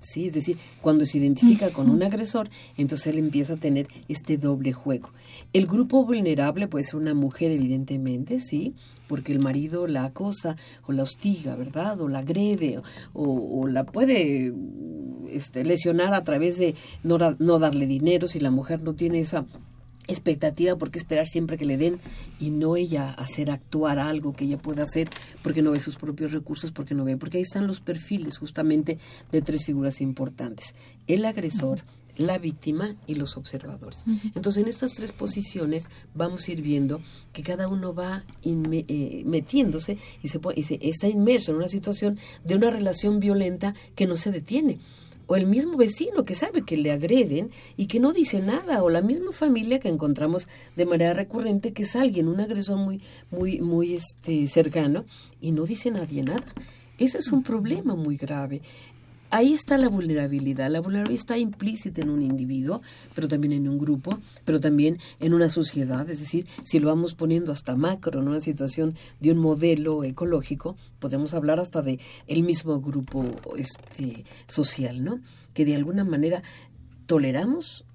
[0.04, 0.28] ¿Sí?
[0.28, 4.74] Es decir, cuando se identifica con un agresor, entonces él empieza a tener este doble
[4.74, 5.10] juego.
[5.54, 8.74] El grupo vulnerable puede ser una mujer, evidentemente, ¿sí?
[9.08, 10.56] Porque el marido la acosa
[10.88, 12.00] o la hostiga, ¿verdad?
[12.02, 12.82] O la agrede
[13.14, 14.54] o, la puede
[15.32, 19.46] este, lesionar a través de no, no darle dinero si la mujer no tiene esa
[20.08, 22.00] expectativa porque esperar siempre que le den
[22.40, 25.10] y no ella hacer actuar algo que ella pueda hacer
[25.42, 28.98] porque no ve sus propios recursos, porque no ve, porque ahí están los perfiles justamente
[29.32, 30.76] de tres figuras importantes,
[31.08, 31.82] el agresor,
[32.18, 34.04] la víctima y los observadores.
[34.36, 39.98] Entonces en estas tres posiciones vamos a ir viendo que cada uno va eh, metiéndose
[40.22, 44.16] y se, y se está inmerso en una situación de una relación violenta que no
[44.16, 44.80] se detiene
[45.28, 48.90] o el mismo vecino que sabe que le agreden y que no dice nada, o
[48.90, 53.62] la misma familia que encontramos de manera recurrente que es alguien, un agresor muy, muy,
[53.62, 55.06] muy este, cercano,
[55.42, 56.54] y no dice nadie nada.
[57.00, 58.62] Ese es un problema muy grave
[59.34, 60.70] ahí está la vulnerabilidad.
[60.70, 62.82] La vulnerabilidad está implícita en un individuo,
[63.16, 66.08] pero también en un grupo, pero también en una sociedad.
[66.10, 70.78] Es decir, si lo vamos poniendo hasta macro, en una situación de un modelo ecológico,
[71.00, 73.26] podemos hablar hasta de el mismo grupo
[73.58, 75.20] este, social, ¿no?
[75.54, 76.44] Que de alguna manera
[77.08, 77.86] toleramos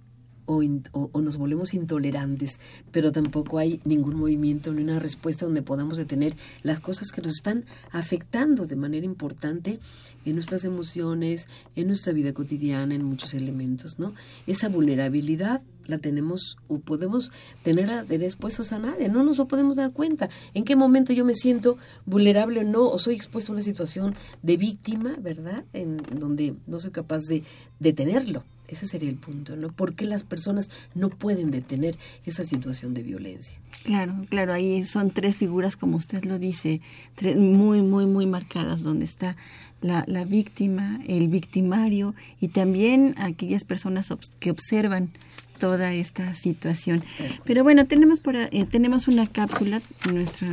[0.48, 2.58] o, nos volvemos intolerantes,
[2.90, 7.34] pero tampoco hay ningún movimiento ni una respuesta donde podamos detener las cosas que nos
[7.36, 9.78] están afectando de manera importante
[10.24, 14.14] en nuestras emociones, en nuestra vida cotidiana, en muchos elementos, ¿no?
[14.46, 17.30] Esa vulnerabilidad la tenemos o podemos
[17.62, 20.28] tener a, expuestos a nadie, no nos lo podemos dar cuenta.
[20.54, 24.14] ¿En qué momento yo me siento vulnerable o no, o soy expuesto a una situación
[24.42, 25.64] de víctima, ¿verdad?
[25.72, 27.42] En donde no soy capaz de
[27.80, 28.44] detenerlo.
[28.68, 29.68] Ese sería el punto, ¿no?
[29.68, 33.56] ¿Por qué las personas no pueden detener esa situación de violencia?
[33.84, 36.80] Claro, claro, ahí son tres figuras, como usted lo dice,
[37.14, 39.36] tres muy, muy, muy marcadas, donde está
[39.80, 45.10] la, la víctima, el victimario y también aquellas personas que observan
[45.58, 47.02] toda esta situación.
[47.44, 50.48] Pero bueno, tenemos por, eh, tenemos una cápsula, nuestra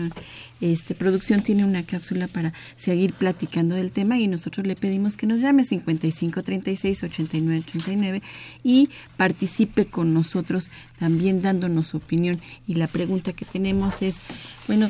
[0.61, 5.27] este, producción tiene una cápsula para seguir platicando del tema y nosotros le pedimos que
[5.27, 8.21] nos llame 55 36 89 89
[8.63, 12.39] y participe con nosotros también dándonos su opinión.
[12.67, 14.21] Y la pregunta que tenemos es,
[14.67, 14.89] bueno,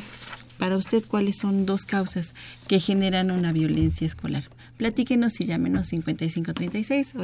[0.58, 2.34] para usted, ¿cuáles son dos causas
[2.68, 4.44] que generan una violencia escolar?
[4.76, 7.14] Platíquenos y llámenos 55 36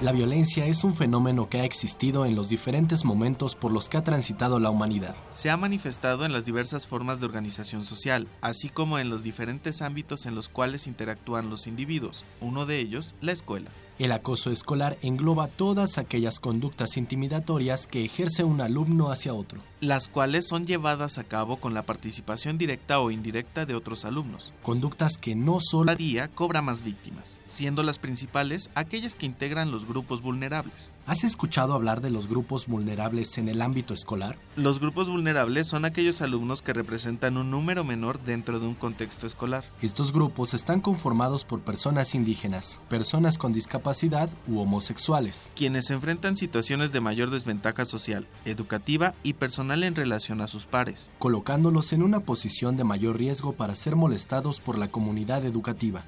[0.00, 3.98] La violencia es un fenómeno que ha existido en los diferentes momentos por los que
[3.98, 5.14] ha transitado la humanidad.
[5.30, 9.82] Se ha manifestado en las diversas formas de organización social, así como en los diferentes
[9.82, 13.68] ámbitos en los cuales interactúan los individuos, uno de ellos, la escuela.
[14.00, 20.08] El acoso escolar engloba todas aquellas conductas intimidatorias que ejerce un alumno hacia otro las
[20.08, 24.52] cuales son llevadas a cabo con la participación directa o indirecta de otros alumnos.
[24.62, 29.70] Conductas que no solo Cada día cobra más víctimas, siendo las principales aquellas que integran
[29.70, 30.92] los grupos vulnerables.
[31.06, 34.36] ¿Has escuchado hablar de los grupos vulnerables en el ámbito escolar?
[34.54, 39.26] Los grupos vulnerables son aquellos alumnos que representan un número menor dentro de un contexto
[39.26, 39.64] escolar.
[39.80, 43.89] Estos grupos están conformados por personas indígenas, personas con discapacidad
[44.46, 50.46] u homosexuales, quienes enfrentan situaciones de mayor desventaja social, educativa y personal en relación a
[50.46, 55.44] sus pares, colocándolos en una posición de mayor riesgo para ser molestados por la comunidad
[55.44, 56.04] educativa.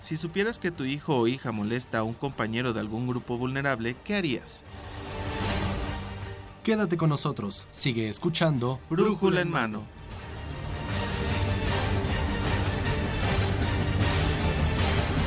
[0.00, 3.96] Si supieras que tu hijo o hija molesta a un compañero de algún grupo vulnerable,
[4.04, 4.62] ¿qué harías?
[6.62, 9.82] Quédate con nosotros, sigue escuchando Brújula en mano.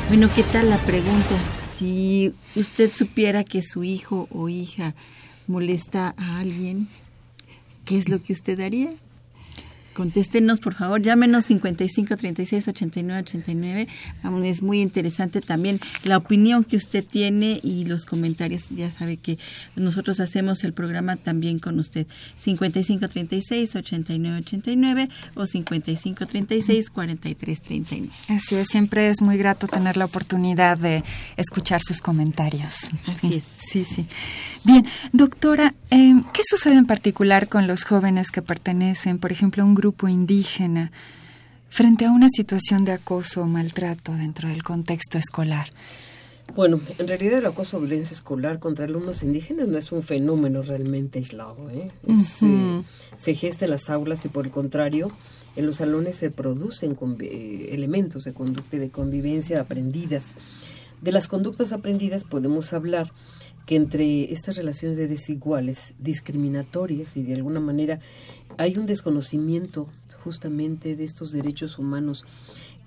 [0.07, 1.35] Bueno, ¿qué tal la pregunta?
[1.75, 4.93] Si usted supiera que su hijo o hija
[5.47, 6.87] molesta a alguien,
[7.85, 8.91] ¿qué es lo que usted haría?
[9.95, 13.87] Contéstenos, por favor, llámenos 55 36 89 89.
[14.43, 18.67] Es muy interesante también la opinión que usted tiene y los comentarios.
[18.71, 19.37] Ya sabe que
[19.77, 22.07] nosotros hacemos el programa también con usted.
[22.41, 28.09] 55 36 89 89 o 55 36 43 39.
[28.27, 31.05] Así es, siempre es muy grato tener la oportunidad de
[31.37, 32.73] escuchar sus comentarios.
[33.07, 33.43] Así es.
[33.57, 34.05] Sí, sí.
[34.65, 39.65] Bien, doctora, eh, ¿qué sucede en particular con los jóvenes que pertenecen, por ejemplo, a
[39.65, 40.91] un grupo indígena
[41.69, 45.69] frente a una situación de acoso o maltrato dentro del contexto escolar?
[46.55, 50.63] Bueno, en realidad el acoso o violencia escolar contra alumnos indígenas no es un fenómeno
[50.63, 51.69] realmente aislado.
[51.69, 51.91] ¿eh?
[52.07, 52.81] eh
[53.15, 55.09] se gesta en las aulas y por el contrario,
[55.55, 60.23] en los salones se producen eh, elementos de conducta y de convivencia aprendidas.
[61.01, 63.11] De las conductas aprendidas podemos hablar
[63.65, 67.99] que entre estas relaciones de desiguales, discriminatorias y de alguna manera
[68.57, 69.89] hay un desconocimiento
[70.23, 72.25] justamente de estos derechos humanos.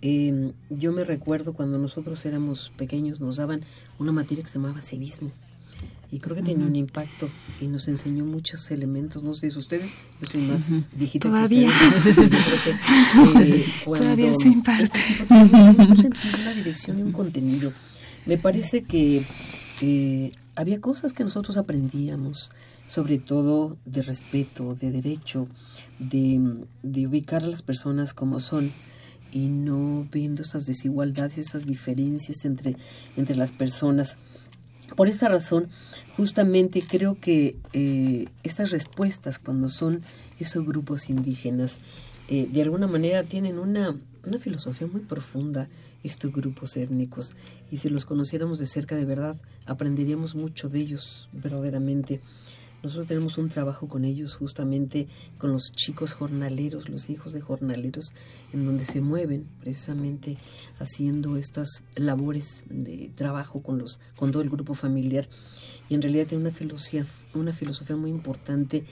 [0.00, 3.62] Em, yo me recuerdo cuando nosotros éramos pequeños nos daban
[3.98, 5.32] una materia que se llamaba civismo
[6.10, 7.28] y creo que tenía un impacto
[7.60, 9.22] y nos enseñó muchos elementos.
[9.22, 11.70] No sé si ustedes, yo soy más viejita Todavía.
[12.02, 15.00] Que eh, Todavía se imparte.
[15.28, 17.72] una dirección y un contenido.
[18.24, 19.22] Me parece que
[19.82, 22.50] eh, había cosas que nosotros aprendíamos,
[22.88, 25.46] sobre todo de respeto, de derecho,
[26.00, 26.66] de,
[27.06, 28.68] ubicar a las personas como son
[29.30, 32.74] y no viendo esas desigualdades, esas diferencias entre,
[33.16, 34.16] entre las personas.
[34.96, 35.68] Por esta razón,
[36.16, 40.02] justamente creo que eh, estas respuestas cuando son
[40.40, 41.78] esos grupos indígenas,
[42.28, 43.94] eh, de alguna manera tienen una,
[44.26, 45.68] una filosofía muy profunda
[46.02, 47.34] estos grupos étnicos.
[47.70, 49.36] Y si los conociéramos de cerca de verdad
[49.66, 52.20] aprenderíamos mucho de ellos verdaderamente.
[52.80, 58.12] Nosotros tenemos un trabajo con ellos justamente con los chicos jornaleros, los hijos de jornaleros,
[58.52, 60.36] en donde se mueven precisamente
[60.78, 65.26] haciendo estas labores de trabajo con los con todo el grupo familiar.
[65.88, 68.84] Y en realidad tiene una filosofía una filosofía muy importante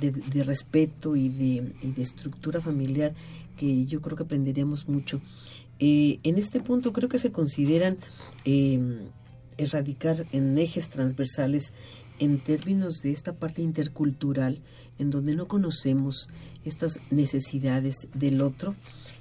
[0.00, 3.12] de, respeto y de, y de estructura familiar
[3.56, 5.20] que yo creo que aprenderíamos mucho
[5.84, 7.98] eh, en este punto creo que se consideran
[8.44, 8.98] em,
[9.58, 11.72] erradicar en ejes transversales
[12.20, 14.60] en términos de esta parte intercultural
[15.00, 16.28] en donde no conocemos
[16.64, 18.76] estas necesidades del otro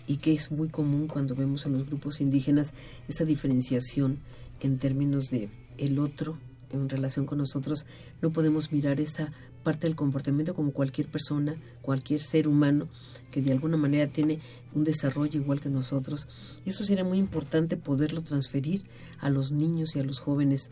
[0.05, 2.76] y que es muy común cuando vemos a los grupos indígenas
[3.07, 4.20] esa diferenciación
[4.59, 5.49] en términos de
[5.80, 6.38] el otro
[6.70, 7.88] en relación con nosotros.
[8.22, 9.34] No podemos mirar esa
[9.64, 12.88] parte del comportamiento como cualquier persona, cualquier ser humano
[13.32, 14.39] que de alguna manera tiene
[14.76, 16.28] un desarrollo igual que nosotros.
[16.66, 18.84] Y eso sería muy importante poderlo transferir
[19.20, 20.70] a los niños y a los jóvenes.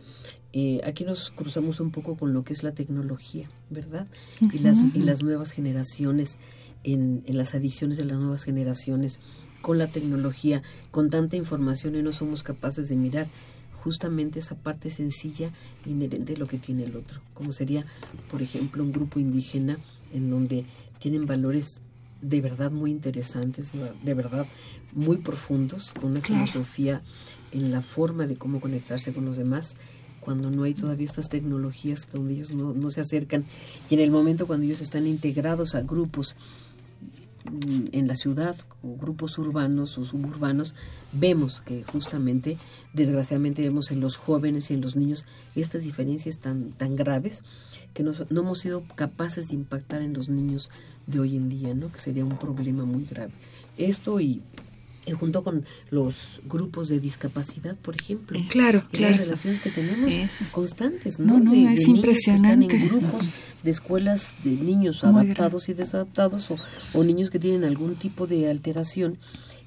[0.53, 4.07] Eh, aquí nos cruzamos un poco con lo que es la tecnología, ¿verdad?
[4.41, 6.37] y, las, y las nuevas generaciones,
[6.83, 9.19] en, en las adicciones de las nuevas generaciones,
[9.61, 10.61] con la tecnología,
[10.91, 13.27] con tanta información y no somos capaces de mirar
[13.83, 15.51] justamente esa parte sencilla
[15.85, 17.85] inherente de lo que tiene el otro, como sería,
[18.29, 19.77] por ejemplo, un grupo indígena
[20.13, 20.65] en donde
[20.99, 21.81] tienen valores
[22.21, 23.71] de verdad muy interesantes,
[24.03, 24.45] de verdad
[24.93, 27.01] muy profundos, con una filosofía
[27.51, 29.77] en la forma de cómo conectarse con los demás,
[30.19, 33.45] cuando no hay todavía estas tecnologías donde ellos no, no se acercan.
[33.89, 36.35] Y en el momento cuando ellos están integrados a grupos
[37.91, 40.75] en la ciudad o grupos urbanos o suburbanos
[41.13, 42.57] vemos que justamente
[42.93, 45.25] desgraciadamente vemos en los jóvenes y en los niños
[45.55, 47.43] estas diferencias tan tan graves
[47.93, 50.69] que no, no hemos sido capaces de impactar en los niños
[51.07, 53.31] de hoy en día no que sería un problema muy grave.
[53.77, 54.41] Esto y
[55.17, 58.39] junto con los grupos de discapacidad, por ejemplo.
[58.49, 59.15] Claro, claro.
[59.15, 60.11] Las relaciones que tenemos
[60.51, 61.39] constantes, ¿no?
[61.39, 62.75] No, no, es impresionante.
[62.75, 63.25] en grupos
[63.63, 66.57] de escuelas de niños adaptados y desadaptados o,
[66.93, 69.17] o niños que tienen algún tipo de alteración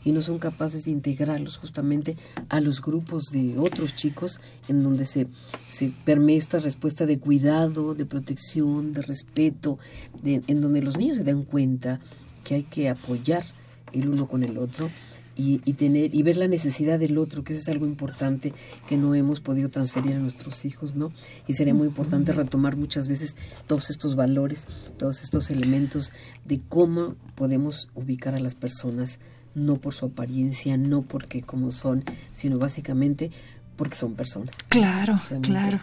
[0.04, 2.16] y no son capaces de integrarlos justamente
[2.48, 5.28] a los grupos de otros chicos en donde se,
[5.70, 9.78] se permea esta respuesta de cuidado, de protección, de respeto,
[10.24, 12.00] en donde los niños se dan cuenta
[12.44, 13.44] que hay que apoyar
[13.92, 14.90] el uno con el otro
[15.36, 18.52] y, tener y ver la necesidad del otro, que eso es algo importante
[18.88, 21.12] que no hemos podido transferir a nuestros hijos, ¿no?
[21.46, 24.66] Y sería muy importante retomar muchas veces todos estos valores,
[24.98, 26.10] todos estos elementos
[26.44, 29.18] de cómo podemos ubicar a las personas
[29.54, 33.30] no por su apariencia, no porque como son, sino básicamente
[33.76, 34.54] porque son personas.
[34.68, 35.78] Claro, claro.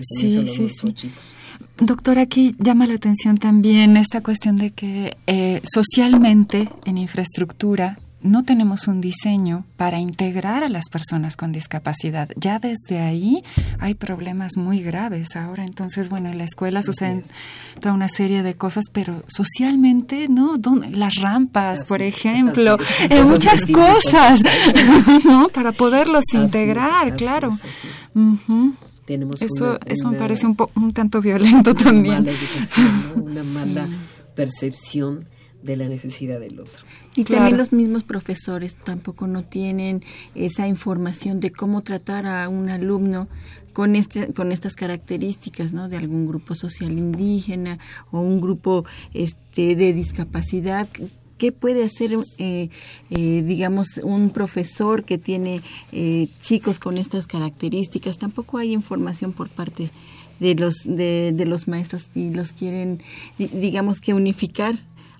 [0.00, 1.12] Sí, sí, sí.
[1.78, 8.44] Doctor, aquí llama la atención también esta cuestión de que eh, socialmente en infraestructura no
[8.44, 12.28] tenemos un diseño para integrar a las personas con discapacidad.
[12.36, 13.42] Ya desde ahí
[13.78, 15.64] hay problemas muy graves ahora.
[15.64, 17.22] Entonces, bueno, en la escuela suceden
[17.80, 20.54] toda una serie de cosas, pero socialmente, ¿no?
[20.90, 24.40] Las rampas, por ejemplo, eh, muchas cosas,
[25.24, 25.48] ¿no?
[25.48, 27.56] Para poderlos integrar, claro.
[29.04, 32.26] Tenemos eso, eso me parece un, un tanto violento también.
[33.14, 33.88] Una mala
[34.34, 35.24] percepción
[35.66, 36.84] de la necesidad del otro.
[37.16, 40.02] Y también los mismos profesores tampoco no tienen
[40.34, 43.28] esa información de cómo tratar a un alumno
[43.72, 47.78] con este con estas características no de algún grupo social indígena
[48.10, 50.88] o un grupo este de discapacidad.
[51.36, 52.70] Qué puede hacer eh,
[53.10, 55.60] eh, digamos un profesor que tiene
[55.92, 59.90] eh, chicos con estas características tampoco hay información por parte
[60.40, 63.02] de los de, de los maestros y los quieren
[63.38, 64.76] digamos que unificar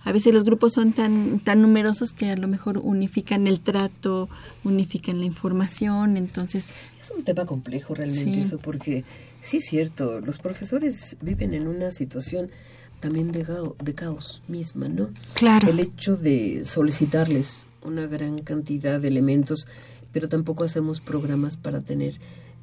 [0.06, 4.28] a veces los grupos son tan, tan numerosos que a lo mejor unifican el trato,
[4.62, 6.68] unifican la información, entonces...
[7.00, 9.02] Es un tema complejo realmente eso, porque
[9.40, 12.52] sí es cierto, los profesores viven en una situación
[13.00, 13.44] también de,
[13.82, 15.10] de caos misma, ¿no?
[15.34, 15.68] Claro.
[15.70, 19.66] El hecho de solicitarles una gran cantidad de elementos,
[20.12, 22.14] pero tampoco hacemos programas para tener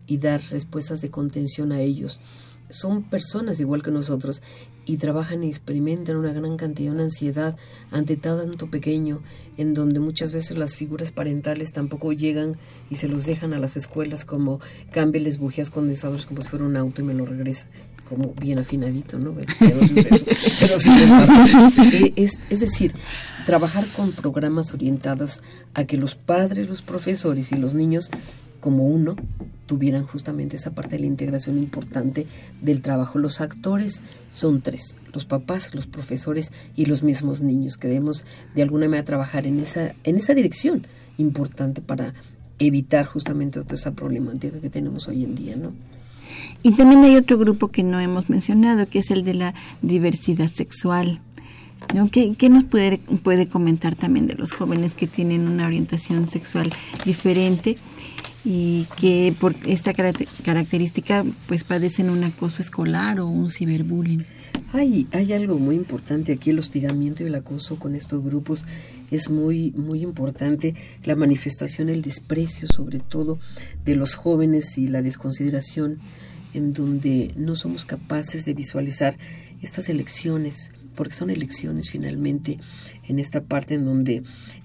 [0.08, 2.22] y dar respuestas de contención a ellos
[2.70, 4.42] son personas igual que nosotros
[4.86, 7.56] y trabajan y experimentan una gran cantidad, una ansiedad
[7.92, 9.22] ante tanto pequeño,
[9.58, 12.58] en donde muchas veces las figuras parentales tampoco llegan
[12.90, 14.60] y se los dejan a las escuelas como
[14.92, 17.68] cámbiales bujías condensadores como si fuera un auto y me lo regresa
[18.08, 19.34] como bien afinadito, ¿no?
[22.16, 22.94] es, es decir,
[23.46, 25.42] trabajar con programas orientados
[25.74, 28.10] a que los padres, los profesores y los niños
[28.64, 29.18] como uno
[29.66, 32.26] tuvieran justamente esa parte de la integración importante
[32.62, 33.20] del trabajo.
[33.20, 34.02] Los actores
[34.32, 38.24] son tres, los papás, los profesores y los mismos niños, que debemos
[38.56, 40.88] de alguna manera trabajar en esa, en esa dirección
[41.18, 42.14] importante para
[42.58, 45.74] evitar justamente toda esa problemática que tenemos hoy en día, ¿no?
[46.64, 50.50] Y también hay otro grupo que no hemos mencionado, que es el de la diversidad
[50.50, 51.20] sexual.
[51.94, 52.10] ¿no?
[52.10, 56.72] ¿Qué, ¿Qué, nos puede, puede comentar también de los jóvenes que tienen una orientación sexual
[57.04, 57.78] diferente
[58.46, 64.26] y que por esta característica pues padecen un acoso escolar o un ciberbullying.
[64.74, 68.66] Hay, hay algo muy importante aquí, el hostigamiento y el acoso con estos grupos
[69.12, 70.74] es muy, muy importante,
[71.04, 73.38] la manifestación, el desprecio sobre todo
[73.86, 76.00] de los jóvenes y la desconsideración
[76.54, 79.18] en donde no somos capaces de visualizar
[79.62, 82.60] estas elecciones, porque son elecciones finalmente
[83.08, 84.24] en esta parte en donde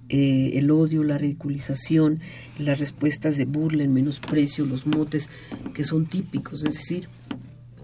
[0.09, 2.21] eh, el odio, la ridiculización,
[2.59, 5.29] las respuestas de burla, el menosprecio, los motes
[5.75, 7.09] que son típicos, es decir,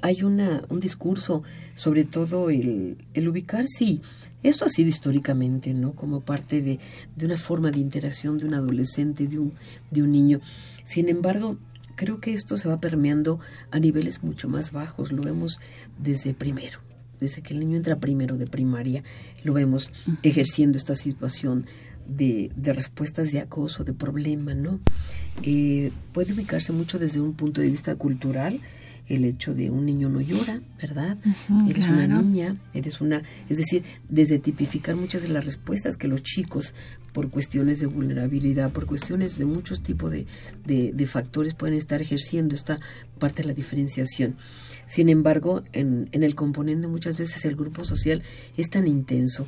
[0.04, 1.42] hay una, un discurso,
[1.74, 4.02] sobre todo el, el ubicar, sí,
[4.42, 5.94] esto ha sido históricamente, ¿no?
[5.94, 6.78] Como parte de,
[7.16, 9.54] de una forma de interacción de un adolescente, de un,
[9.90, 10.40] de un niño.
[10.84, 11.56] Sin embargo,
[11.96, 13.40] creo que esto se va permeando
[13.70, 15.58] a niveles mucho más bajos, lo vemos
[15.98, 16.80] desde primero
[17.20, 19.02] desde que el niño entra primero de primaria,
[19.42, 19.92] lo vemos
[20.22, 21.66] ejerciendo esta situación
[22.06, 24.80] de, de respuestas de acoso, de problema, ¿no?
[25.42, 28.60] Eh, puede ubicarse mucho desde un punto de vista cultural,
[29.08, 31.18] el hecho de un niño no llora, ¿verdad?
[31.68, 36.22] eres una niña, eres una, es decir, desde tipificar muchas de las respuestas que los
[36.22, 36.74] chicos,
[37.12, 40.26] por cuestiones de vulnerabilidad, por cuestiones de muchos tipos de,
[40.64, 42.80] de, de factores, pueden estar ejerciendo esta
[43.18, 44.36] parte de la diferenciación.
[44.86, 48.22] Sin embargo, en, en el componente muchas veces el grupo social
[48.56, 49.46] es tan intenso.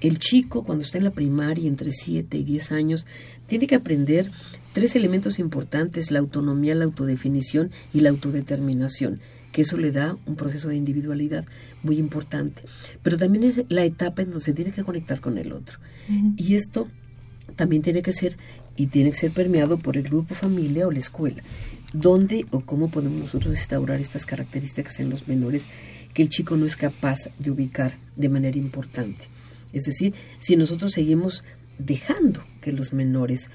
[0.00, 3.06] El chico, cuando está en la primaria, entre 7 y 10 años,
[3.46, 4.30] tiene que aprender
[4.76, 10.36] tres elementos importantes, la autonomía, la autodefinición y la autodeterminación, que eso le da un
[10.36, 11.46] proceso de individualidad
[11.82, 12.62] muy importante.
[13.02, 15.78] Pero también es la etapa en donde se tiene que conectar con el otro.
[16.36, 16.88] Y esto
[17.54, 18.36] también tiene que ser
[18.76, 21.42] y tiene que ser permeado por el grupo familia o la escuela.
[21.98, 25.66] ¿Dónde o cómo podemos nosotros instaurar estas características en los menores
[26.12, 29.28] que el chico no es capaz de ubicar de manera importante?
[29.72, 31.42] Es decir, si nosotros seguimos
[31.78, 33.48] dejando que los menores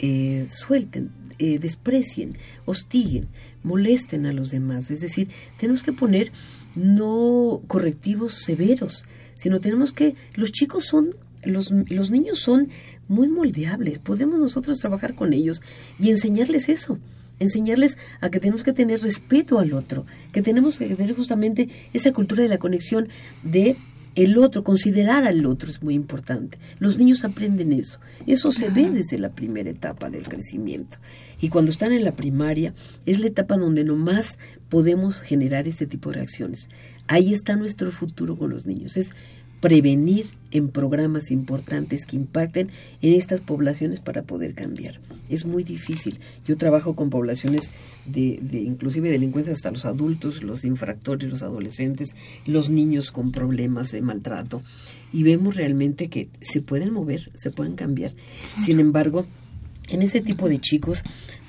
[0.00, 3.28] eh, suelten, eh, desprecien, hostiguen,
[3.62, 6.32] molesten a los demás, es decir, tenemos que poner
[6.74, 9.04] no correctivos severos,
[9.36, 11.14] sino tenemos que, los chicos son,
[11.44, 12.70] los, los niños son
[13.06, 15.62] muy moldeables, podemos nosotros trabajar con ellos
[16.00, 16.98] y enseñarles eso,
[17.38, 22.12] enseñarles a que tenemos que tener respeto al otro, que tenemos que tener justamente esa
[22.12, 23.08] cultura de la conexión
[23.42, 23.76] de
[24.14, 26.58] el otro, considerar al otro es muy importante.
[26.78, 27.98] Los niños aprenden eso.
[28.26, 30.98] Eso se ve desde la primera etapa del crecimiento.
[31.40, 32.74] Y cuando están en la primaria,
[33.06, 36.68] es la etapa donde nomás podemos generar este tipo de reacciones.
[37.08, 38.96] Ahí está nuestro futuro con los niños.
[38.96, 39.10] Es
[39.60, 42.70] prevenir en programas importantes que impacten
[43.02, 45.00] en estas poblaciones para poder cambiar.
[45.28, 46.18] Es muy difícil.
[46.46, 47.70] Yo trabajo con poblaciones
[48.06, 52.14] de, de inclusive delincuentes hasta los adultos, los infractores, los adolescentes,
[52.46, 54.62] los niños con problemas de maltrato
[55.12, 58.12] y vemos realmente que se pueden mover, se pueden cambiar.
[58.62, 59.24] Sin embargo,
[59.88, 61.02] en ese tipo de chicos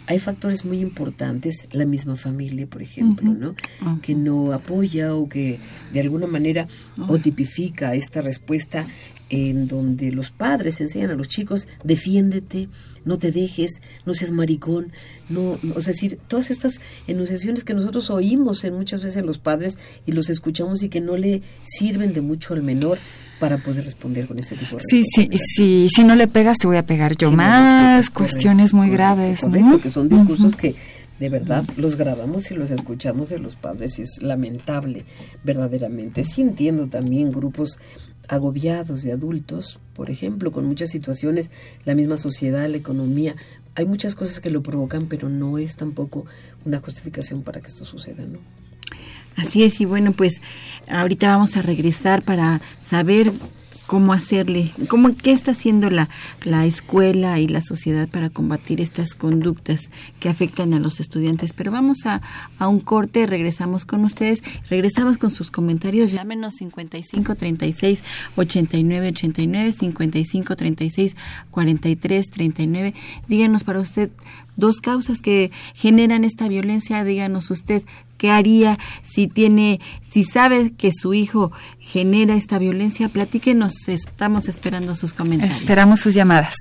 [0.08, 3.56] hay factores muy importantes, la misma familia, por ejemplo, ¿no?
[4.02, 5.58] Que no apoya o que
[5.94, 6.68] de alguna manera
[7.08, 8.86] o tipifica esta respuesta
[9.30, 12.70] en donde los padres enseñan a los chicos, defiéndete,
[13.06, 14.92] no te dejes, no seas maricón,
[15.30, 19.78] no, no- es decir, todas estas enunciaciones que nosotros oímos en muchas veces los padres
[20.06, 22.98] y los escuchamos y que no le sirven de mucho al menor
[23.40, 26.68] para poder responder con ese tipo de Sí, sí, sí, si no le pegas te
[26.68, 29.80] voy a pegar yo más, cuestiones muy graves, Correcto, ¿no?
[29.80, 30.76] que son discursos que
[31.20, 35.06] de verdad los grabamos y los escuchamos de los padres y es lamentable,
[35.46, 36.24] verdaderamente.
[36.26, 37.78] Sí entiendo también grupos
[38.28, 41.52] agobiados de adultos, por ejemplo, con muchas situaciones,
[41.86, 43.36] la misma sociedad, la economía,
[43.76, 46.26] hay muchas cosas que lo provocan, pero no es tampoco
[46.66, 48.40] una justificación para que esto suceda, ¿no?
[49.36, 50.42] Así es, y bueno, pues
[50.88, 53.32] ahorita vamos a regresar para saber
[53.88, 56.10] cómo hacerle, cómo, qué está haciendo la,
[56.44, 61.54] la escuela y la sociedad para combatir estas conductas que afectan a los estudiantes.
[61.54, 62.22] Pero vamos a,
[62.60, 68.04] a un corte, regresamos con ustedes, regresamos con sus comentarios, llámenos 55 36
[68.36, 71.16] 89 89, 55 36
[71.52, 72.94] 43 39.
[73.28, 74.10] Díganos para usted
[74.56, 77.84] dos causas que generan esta violencia, díganos usted
[78.18, 79.80] qué haría si tiene,
[80.10, 85.60] si sabe que su hijo genera esta violencia, platíquenos, estamos esperando sus comentarios.
[85.60, 86.56] Esperamos sus llamadas.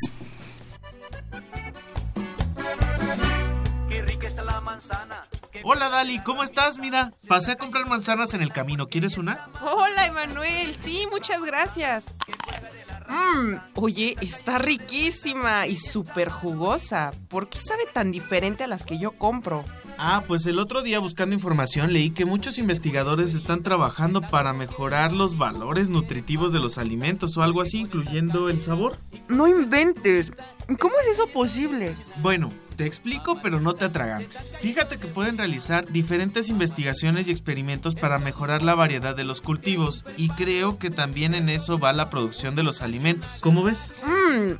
[5.66, 6.78] Hola Dali, ¿cómo estás?
[6.78, 8.88] Mira, pasé a comprar manzanas en el camino.
[8.88, 9.48] ¿Quieres una?
[9.62, 10.76] Hola, Emanuel.
[10.84, 12.04] Sí, muchas gracias.
[13.08, 17.12] Mmm, oye, está riquísima y súper jugosa.
[17.28, 19.64] ¿Por qué sabe tan diferente a las que yo compro?
[19.98, 25.12] Ah, pues el otro día buscando información leí que muchos investigadores están trabajando para mejorar
[25.12, 28.96] los valores nutritivos de los alimentos o algo así, incluyendo el sabor.
[29.28, 30.32] No inventes.
[30.80, 31.94] ¿Cómo es eso posible?
[32.22, 34.52] Bueno, te explico, pero no te atragantes.
[34.60, 40.04] Fíjate que pueden realizar diferentes investigaciones y experimentos para mejorar la variedad de los cultivos,
[40.16, 43.38] y creo que también en eso va la producción de los alimentos.
[43.40, 43.94] ¿Cómo ves?
[44.04, 44.52] Mmm.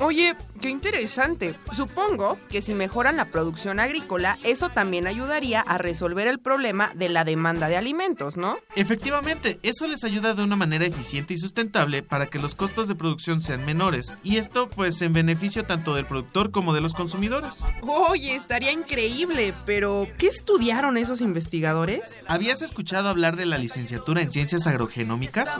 [0.00, 1.58] Oye, qué interesante.
[1.72, 7.08] Supongo que si mejoran la producción agrícola, eso también ayudaría a resolver el problema de
[7.08, 8.58] la demanda de alimentos, ¿no?
[8.76, 12.94] Efectivamente, eso les ayuda de una manera eficiente y sustentable para que los costos de
[12.94, 17.64] producción sean menores, y esto pues en beneficio tanto del productor como de los consumidores.
[17.82, 22.20] Oye, estaría increíble, pero ¿qué estudiaron esos investigadores?
[22.28, 25.58] ¿Habías escuchado hablar de la licenciatura en ciencias agrogenómicas?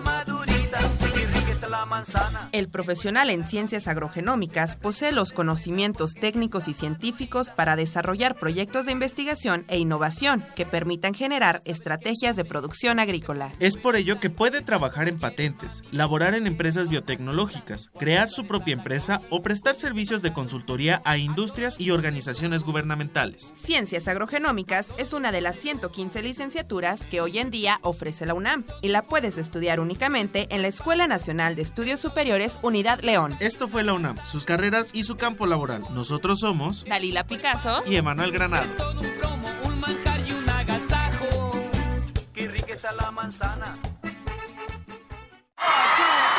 [2.53, 8.93] El profesional en ciencias agrogenómicas posee los conocimientos técnicos y científicos para desarrollar proyectos de
[8.93, 13.53] investigación e innovación que permitan generar estrategias de producción agrícola.
[13.61, 18.75] Es por ello que puede trabajar en patentes, laborar en empresas biotecnológicas, crear su propia
[18.75, 23.53] empresa o prestar servicios de consultoría a industrias y organizaciones gubernamentales.
[23.57, 28.65] Ciencias agrogenómicas es una de las 115 licenciaturas que hoy en día ofrece la UNAM
[28.83, 33.37] y la puedes estudiar únicamente en la Escuela Nacional de Estudios Superiores Unidad León.
[33.41, 35.83] Esto fue la UNAM, sus carreras y su campo laboral.
[35.91, 38.71] Nosotros somos Dalila Picasso y Emanuel Granados.
[39.65, 41.51] un manjar y un agasajo.
[42.35, 42.49] Qué
[43.01, 43.77] la manzana.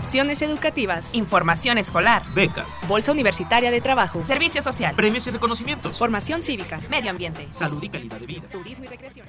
[0.00, 1.10] Opciones educativas.
[1.14, 4.24] Información escolar, Becas, Bolsa Universitaria de Trabajo.
[4.26, 6.80] servicio social, premios y reconocimientos, Formación cívica.
[6.90, 7.46] medio ambiente.
[7.50, 8.42] salud y calidad de vida.
[8.50, 9.26] Turismo y recreación.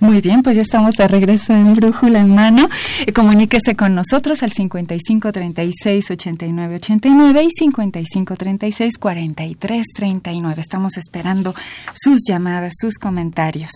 [0.00, 2.68] Muy bien, pues ya estamos de regreso en Brújula en Mano.
[3.06, 10.60] Eh, comuníquese con nosotros al 55 36 89 89 y 55 36 43 39.
[10.60, 11.54] Estamos esperando
[11.94, 13.72] sus llamadas, sus comentarios.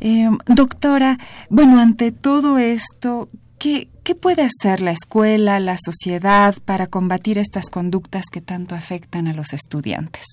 [0.00, 1.18] Eh, doctora,
[1.50, 7.68] bueno, ante todo esto, ¿qué, ¿qué puede hacer la escuela, la sociedad para combatir estas
[7.68, 10.24] conductas que tanto afectan a los estudiantes?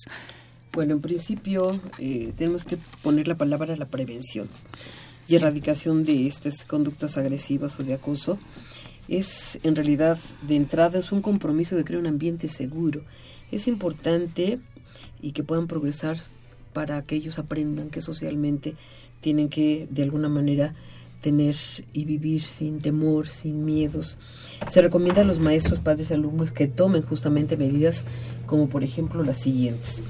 [0.72, 4.48] Bueno, en principio eh, tenemos que poner la palabra la prevención
[5.28, 8.38] y erradicación de estas conductas agresivas o de acoso.
[9.08, 10.18] Es en realidad
[10.48, 13.02] de entrada es un compromiso de crear un ambiente seguro.
[13.52, 14.58] Es importante
[15.20, 16.16] y que puedan progresar
[16.72, 18.74] para que ellos aprendan que socialmente
[19.20, 20.74] tienen que de alguna manera
[21.20, 21.56] tener
[21.92, 24.18] y vivir sin temor, sin miedos.
[24.68, 28.04] Se recomienda a los maestros, padres y alumnos que tomen justamente medidas
[28.46, 30.02] como por ejemplo las siguientes.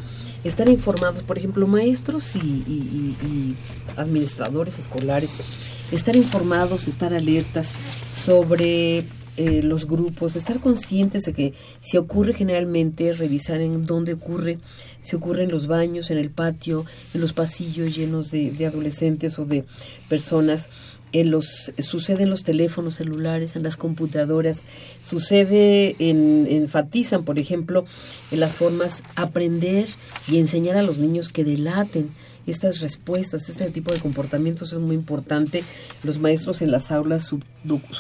[0.44, 3.56] Estar informados, por ejemplo, maestros y,
[3.96, 5.42] administradores escolares,
[5.90, 7.72] estar informados, estar alertas
[8.14, 8.98] sobre
[9.38, 14.58] eh, los grupos, estar conscientes de que si ocurre generalmente, revisar en dónde ocurre,
[15.00, 19.46] si ocurre en los baños, en el patio, en los pasillos llenos de adolescentes o
[19.46, 19.64] de
[20.08, 20.68] personas,
[21.20, 24.58] en los, sucede en los teléfonos celulares, en las computadoras,
[25.06, 27.84] sucede en, enfatizan, por ejemplo,
[28.30, 29.86] en las formas aprender
[30.28, 32.10] y enseñar a los niños que delaten
[32.46, 35.64] estas respuestas, este tipo de comportamientos es muy importante.
[36.04, 37.40] Los maestros en las aulas, su,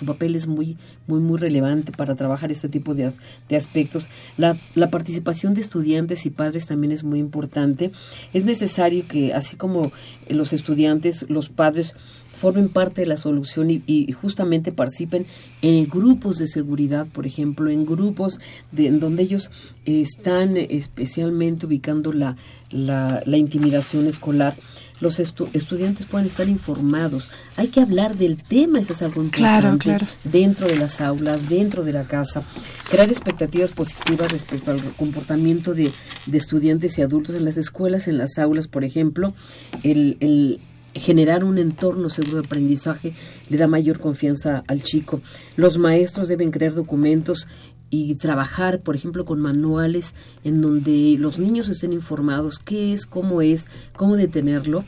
[0.06, 0.76] papel es muy,
[1.08, 3.16] muy, muy relevante para trabajar este tipo de, as-
[3.48, 4.08] de aspectos.
[4.36, 4.56] La
[4.88, 7.90] participación de estudiantes y padres también es muy importante.
[8.32, 9.90] Es necesario que, así como
[10.28, 11.94] los estudiantes, los padres
[12.36, 15.26] formen parte de la solución y, y justamente participen
[15.62, 18.38] en grupos de seguridad, por ejemplo, en grupos
[18.72, 19.50] de, en donde ellos
[19.84, 22.36] están especialmente ubicando la,
[22.70, 24.54] la, la intimidación escolar.
[24.98, 27.30] Los estu- estudiantes pueden estar informados.
[27.56, 30.06] Hay que hablar del tema, eso es algo Claro, importante, claro.
[30.24, 32.42] dentro de las aulas, dentro de la casa.
[32.90, 35.92] Crear expectativas positivas respecto al comportamiento de,
[36.24, 39.34] de estudiantes y adultos en las escuelas, en las aulas, por ejemplo.
[39.82, 40.60] El, el
[40.98, 43.14] generar un entorno seguro de aprendizaje
[43.48, 45.20] le da mayor confianza al chico.
[45.56, 47.46] Los maestros deben crear documentos
[47.90, 53.42] y trabajar, por ejemplo, con manuales en donde los niños estén informados qué es, cómo
[53.42, 54.84] es, cómo detenerlo.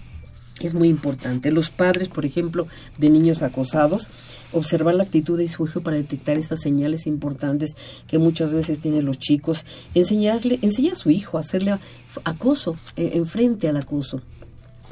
[0.61, 1.53] Es muy importante.
[1.53, 4.11] Los padres, por ejemplo, de niños acosados,
[4.51, 7.77] observar la actitud de su hijo para detectar estas señales importantes
[8.09, 9.65] que muchas veces tienen los chicos.
[9.95, 11.79] Enseñarle, enseña a su hijo a hacerle
[12.25, 14.21] acoso, eh, enfrente al acoso.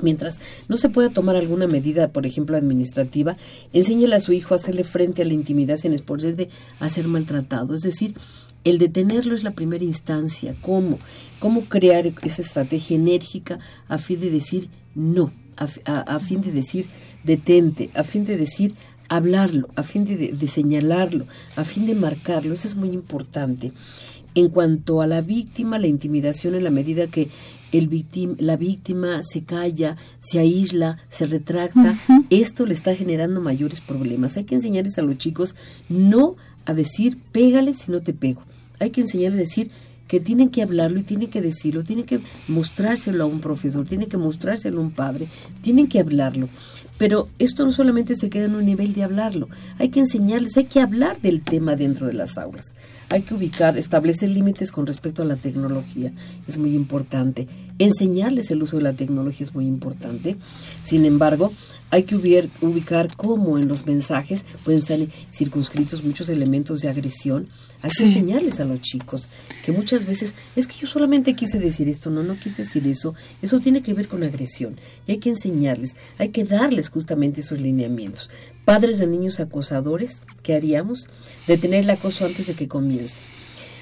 [0.03, 3.37] Mientras no se pueda tomar alguna medida, por ejemplo, administrativa,
[3.73, 6.49] enséñele a su hijo a hacerle frente a la intimidación es por de
[6.81, 7.75] a ser maltratado.
[7.75, 8.15] Es decir,
[8.65, 10.55] el detenerlo es la primera instancia.
[10.61, 10.99] ¿Cómo?
[11.39, 15.31] ¿Cómo crear esa estrategia enérgica a fin de decir no?
[15.57, 16.87] A fin de decir
[17.25, 18.75] detente, a fin de decir
[19.09, 21.25] hablarlo, a fin de, de señalarlo,
[21.55, 22.53] a fin de marcarlo.
[22.53, 23.73] Eso es muy importante.
[24.35, 27.31] En cuanto a la víctima, la intimidación en la medida que
[27.73, 31.97] el victim- la víctima se calla, se aísla, se retracta,
[32.31, 34.37] esto le está generando mayores problemas.
[34.37, 35.55] Hay que enseñarles a los chicos
[35.89, 38.43] no a decir pégale si no te pego.
[38.79, 39.71] Hay que enseñarles a decir
[40.09, 44.09] que tienen que hablarlo y tienen que decirlo, tienen que mostrárselo a un profesor, tienen
[44.09, 45.27] que mostrárselo a un padre,
[45.63, 46.49] tienen que hablarlo.
[46.99, 49.49] Pero esto no solamente se queda en un nivel de hablarlo,
[49.79, 52.75] hay que enseñarles, hay que hablar del tema dentro de las aulas,
[53.11, 56.13] hay que ubicar, establecer límites con respecto a la tecnología,
[56.49, 57.47] es muy importante.
[57.79, 60.37] Enseñarles el uso de la tecnología es muy importante.
[60.83, 61.53] Sin embargo,
[61.91, 67.49] hay que ubicar, cómo en los mensajes pueden salir circunscritos muchos elementos de agresión.
[67.83, 69.29] Hay que enseñarles a los chicos
[69.65, 73.15] que muchas veces es que yo solamente quise decir esto, no, no quise decir eso.
[73.43, 74.77] Eso tiene que ver con agresión.
[75.07, 78.31] Y hay que enseñarles, hay que darles justamente esos lineamientos.
[78.65, 81.09] Padres de niños acosadores, ¿qué haríamos?
[81.47, 83.19] Detener el acoso antes de que comience.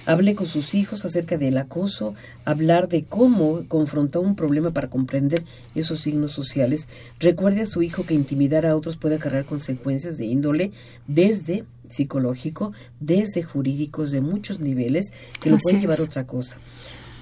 [0.06, 2.14] Hable con sus hijos acerca del acoso,
[2.44, 6.88] hablar de cómo confrontar un problema para comprender esos signos sociales.
[7.20, 10.72] Recuerde a su hijo que intimidar a otros puede acarrear consecuencias de índole
[11.06, 16.58] desde psicológico, desde jurídicos de muchos niveles, que lo Así pueden llevar a otra cosa.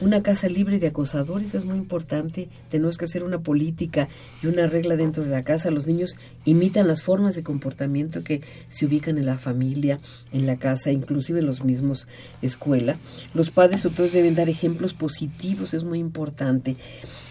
[0.00, 2.48] Una casa libre de acosadores es muy importante.
[2.70, 4.08] Tenemos que hacer una política
[4.42, 5.70] y una regla dentro de la casa.
[5.70, 10.00] Los niños imitan las formas de comportamiento que se ubican en la familia,
[10.32, 12.08] en la casa, inclusive en los mismos
[12.40, 12.96] escuela.
[13.32, 16.76] Los padres tutores deben dar ejemplos positivos, es muy importante.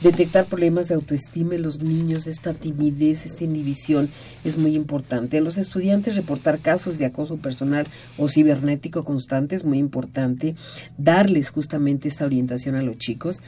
[0.01, 4.09] Detectar problemas de autoestima en los niños, esta timidez, esta inhibición
[4.45, 5.38] es muy importante.
[5.38, 7.88] A los estudiantes reportar casos de acoso personal
[8.18, 10.55] o cibernético constante es muy importante.
[10.97, 13.41] Darles justamente esta orientación a los chicos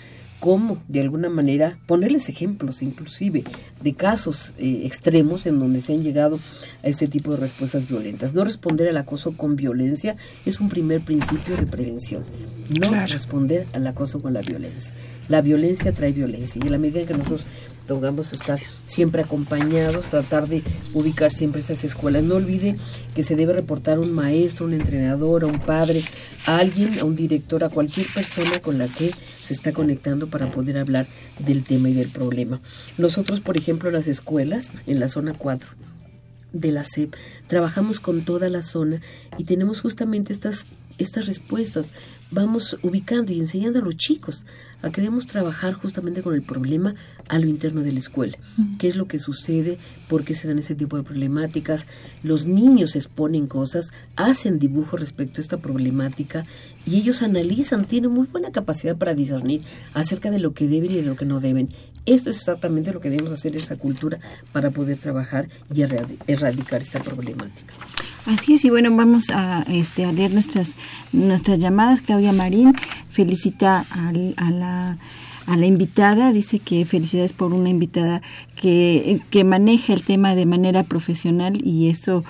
[0.44, 3.46] cómo de alguna manera ponerles ejemplos inclusive
[3.82, 6.38] de casos eh, extremos en donde se han llegado
[6.84, 8.34] a este tipo de respuestas violentas.
[8.34, 12.24] No responder al acoso con violencia es un primer principio de prevención.
[12.78, 13.08] No Claro.
[13.08, 14.94] responder al acoso con la violencia.
[15.30, 17.44] La violencia trae violencia y en la medida en que nosotros
[17.88, 20.64] tengamos estar siempre acompañados, tratar de
[20.94, 22.24] ubicar siempre estas escuelas.
[22.24, 22.78] No olvide
[23.16, 26.02] que se debe reportar a un maestro, un entrenador, a un padre,
[26.46, 29.12] a alguien, a un director, a cualquier persona con la que
[29.44, 31.06] se está conectando para poder hablar
[31.40, 32.62] del tema y del problema.
[32.98, 35.70] Nosotros, por ejemplo, en las escuelas, en la zona 4,
[36.54, 37.14] de la SEP.
[37.48, 39.02] Trabajamos con toda la zona
[39.38, 40.66] y tenemos justamente estas,
[40.98, 41.88] estas respuestas.
[42.34, 44.44] Vamos ubicando y enseñando a los chicos
[44.82, 46.96] a que debemos trabajar justamente con el problema
[47.30, 48.38] a lo interno de la escuela.
[48.80, 49.78] ¿Qué es lo que sucede?
[50.10, 51.86] ¿Por qué se dan ese tipo de problemáticas?
[52.24, 56.46] Los niños exponen cosas, hacen dibujos respecto a esta problemática
[56.86, 59.62] y ellos analizan, tienen muy buena capacidad para discernir
[59.94, 61.70] acerca de lo que deben y de lo que no deben.
[62.06, 64.20] Esto es exactamente lo que debemos hacer esa cultura
[64.52, 67.74] para poder trabajar y erradi- erradicar esta problemática.
[68.26, 70.76] Así es, y bueno, vamos a, este, a leer nuestras,
[71.12, 72.02] nuestras llamadas.
[72.02, 72.74] Claudia Marín
[73.12, 74.98] felicita al- a, la,
[75.46, 78.22] a la invitada, dice que felicidades por una invitada
[78.56, 82.24] que, que maneja el tema de manera profesional y eso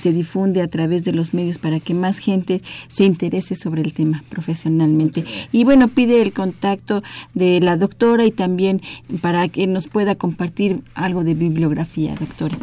[0.00, 3.92] se difunde a través de los medios para que más gente se interese sobre el
[3.92, 5.24] tema profesionalmente.
[5.50, 7.02] Y bueno, pide el contacto
[7.34, 8.82] de la doctora y también
[9.20, 12.56] para que nos pueda compartir algo de bibliografía, doctora.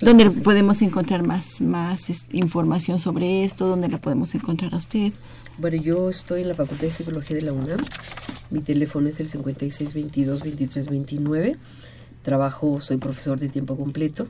[0.00, 3.66] ¿Dónde podemos encontrar más, más información sobre esto?
[3.66, 5.12] ¿Dónde la podemos encontrar a usted?
[5.58, 7.84] Bueno, yo estoy en la Facultad de Psicología de la UNAM.
[8.50, 11.56] Mi teléfono es el 5622-2329.
[12.22, 14.26] Trabajo, soy profesor de tiempo completo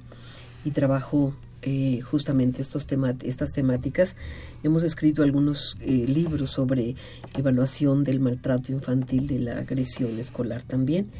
[0.65, 4.15] y trabajo eh, justamente estos tema, estas temáticas.
[4.63, 6.95] Hemos escrito algunos eh, libros sobre
[7.37, 11.11] evaluación del maltrato infantil, de la agresión escolar también.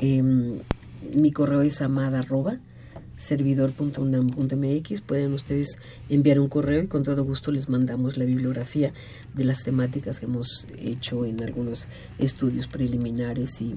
[0.00, 0.58] Em,
[1.14, 2.58] mi correo es amada arroba
[3.22, 5.78] servidor.unam.mx pueden ustedes
[6.10, 8.92] enviar un correo y con todo gusto les mandamos la bibliografía
[9.34, 11.86] de las temáticas que hemos hecho en algunos
[12.18, 13.76] estudios preliminares y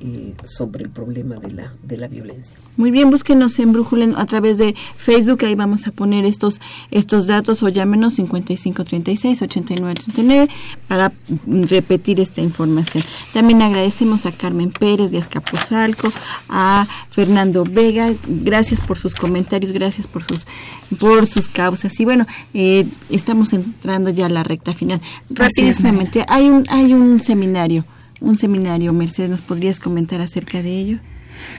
[0.00, 2.56] eh, sobre el problema de la, de la violencia.
[2.76, 7.26] Muy bien, búsquenos en Brújula a través de Facebook, ahí vamos a poner estos estos
[7.26, 10.48] datos o llámenos 5536-8939
[10.88, 11.12] para
[11.46, 13.04] repetir esta información.
[13.32, 16.12] También agradecemos a Carmen Pérez de Azcapotzalco,
[16.48, 20.46] a Fernando Vega, gracias por sus comentarios, gracias por sus
[20.98, 21.98] por sus causas.
[22.00, 25.00] Y bueno, eh, estamos entrando ya a la recta final.
[25.30, 27.84] Rapidísimamente, hay un hay un seminario,
[28.20, 30.98] un seminario, Mercedes, ¿nos podrías comentar acerca de ello?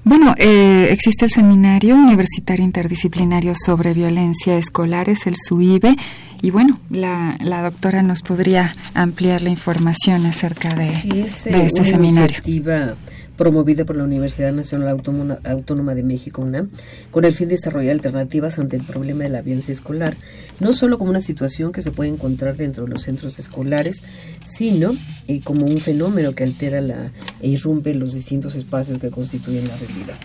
[0.04, 5.96] Bueno, eh, existe el Seminario Universitario Interdisciplinario sobre Violencia Escolar, es el SUIBE,
[6.42, 11.66] y bueno, la, la doctora nos podría ampliar la información acerca de, Sí, es de
[11.66, 12.38] este seminario.
[12.38, 12.96] iniciativa
[13.38, 16.70] promovida por la Universidad Nacional Autónoma, de México, UNAM,
[17.12, 20.16] con el fin de desarrollar alternativas ante el problema de la violencia escolar,
[20.60, 24.04] no solo como una situación que se puede encontrar dentro de los centros escolares,
[24.46, 24.96] sino
[25.28, 27.12] eh, como un fenómeno que altera la,
[27.42, 30.16] e irrumpe los distintos espacios que constituyen la realidad.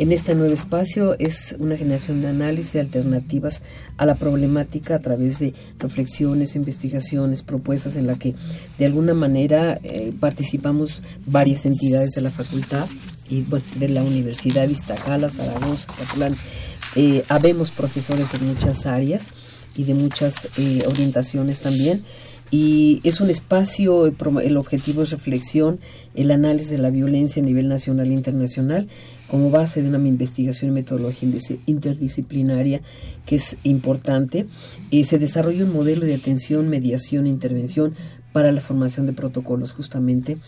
[0.00, 3.60] En este nuevo espacio es una generación de análisis de alternativas
[3.98, 8.34] a la problemática a través de reflexiones, investigaciones, propuestas en la que
[8.78, 12.88] de alguna manera eh, participamos varias entidades de la facultad
[13.28, 13.44] y
[13.78, 16.34] de la Universidad de Iztacala, Zaragoza, Catlán.
[16.96, 19.28] Eh, habemos profesores de muchas áreas
[19.76, 22.02] y de muchas eh, orientaciones también
[22.50, 25.78] y es un espacio, el objetivo es reflexión,
[26.14, 28.88] el análisis de la violencia a nivel nacional e internacional
[29.30, 31.28] como base de una investigación y metodología
[31.66, 32.80] interdisciplinaria
[33.26, 34.46] que es importante.
[34.90, 37.94] Eh, se desarrolla un modelo de atención, mediación e intervención
[38.32, 40.38] para la formación de protocolos justamente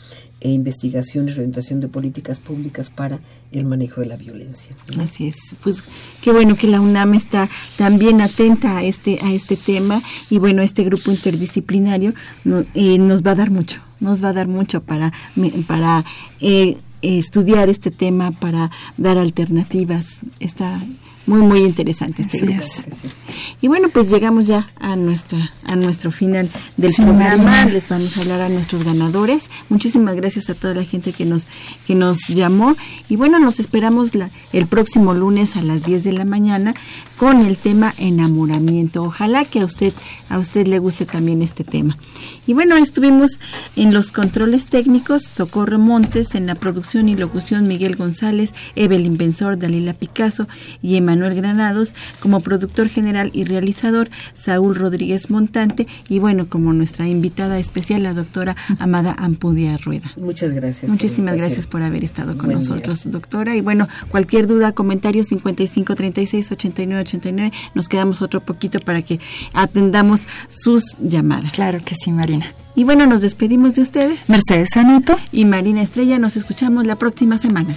[0.41, 3.19] e investigación y orientación de políticas públicas para
[3.51, 4.71] el manejo de la violencia.
[5.01, 5.83] Así es, pues
[6.23, 10.63] qué bueno que la UNAM está también atenta a este a este tema y bueno
[10.63, 12.15] este grupo interdisciplinario
[12.75, 15.13] eh, nos va a dar mucho, nos va a dar mucho para
[15.67, 16.05] para
[16.41, 20.21] eh, estudiar este tema, para dar alternativas.
[20.41, 20.81] Está
[21.25, 22.63] muy muy interesante este Así grupo.
[22.63, 22.85] es.
[23.61, 27.45] Y bueno, pues llegamos ya a nuestra a nuestro final del Sí, programa.
[27.45, 27.67] Marina.
[27.67, 29.49] Les vamos a hablar a nuestros ganadores.
[29.69, 31.47] Muchísimas gracias a toda la gente que nos
[31.87, 32.77] que nos llamó
[33.09, 36.75] y bueno, nos esperamos la- el próximo lunes a las 10 de la mañana
[37.23, 39.05] con el tema enamoramiento.
[39.05, 39.93] Ojalá que a usted
[40.33, 41.99] a usted le guste también este tema.
[42.47, 43.39] Y bueno, estuvimos
[43.77, 49.59] en los controles técnicos Socorro Montes, en la producción y locución Miguel González, Evelyn Benzor,
[49.59, 50.49] Dalila Picasso
[50.81, 57.07] y Emanuel Granados, como productor general y realizador Saúl Rodríguez Montante y bueno, como nuestra
[57.07, 60.11] invitada especial la doctora Amada Ampudia Rueda.
[60.17, 60.91] Muchas gracias.
[60.91, 62.69] Muchísimas gracias por haber estado con Buen día.
[62.71, 63.55] nosotros, doctora.
[63.55, 67.53] Y bueno, cualquier duda, comentario 55 36 89 89.
[67.75, 69.21] Nos quedamos otro poquito para que
[69.53, 71.53] atendamos sus llamadas.
[71.53, 72.47] Claro que sí, Marina.
[72.75, 74.29] Y bueno, nos despedimos de ustedes.
[74.29, 75.19] Mercedes Sanuto.
[75.31, 77.77] Y Marina Estrella, nos escuchamos la próxima semana.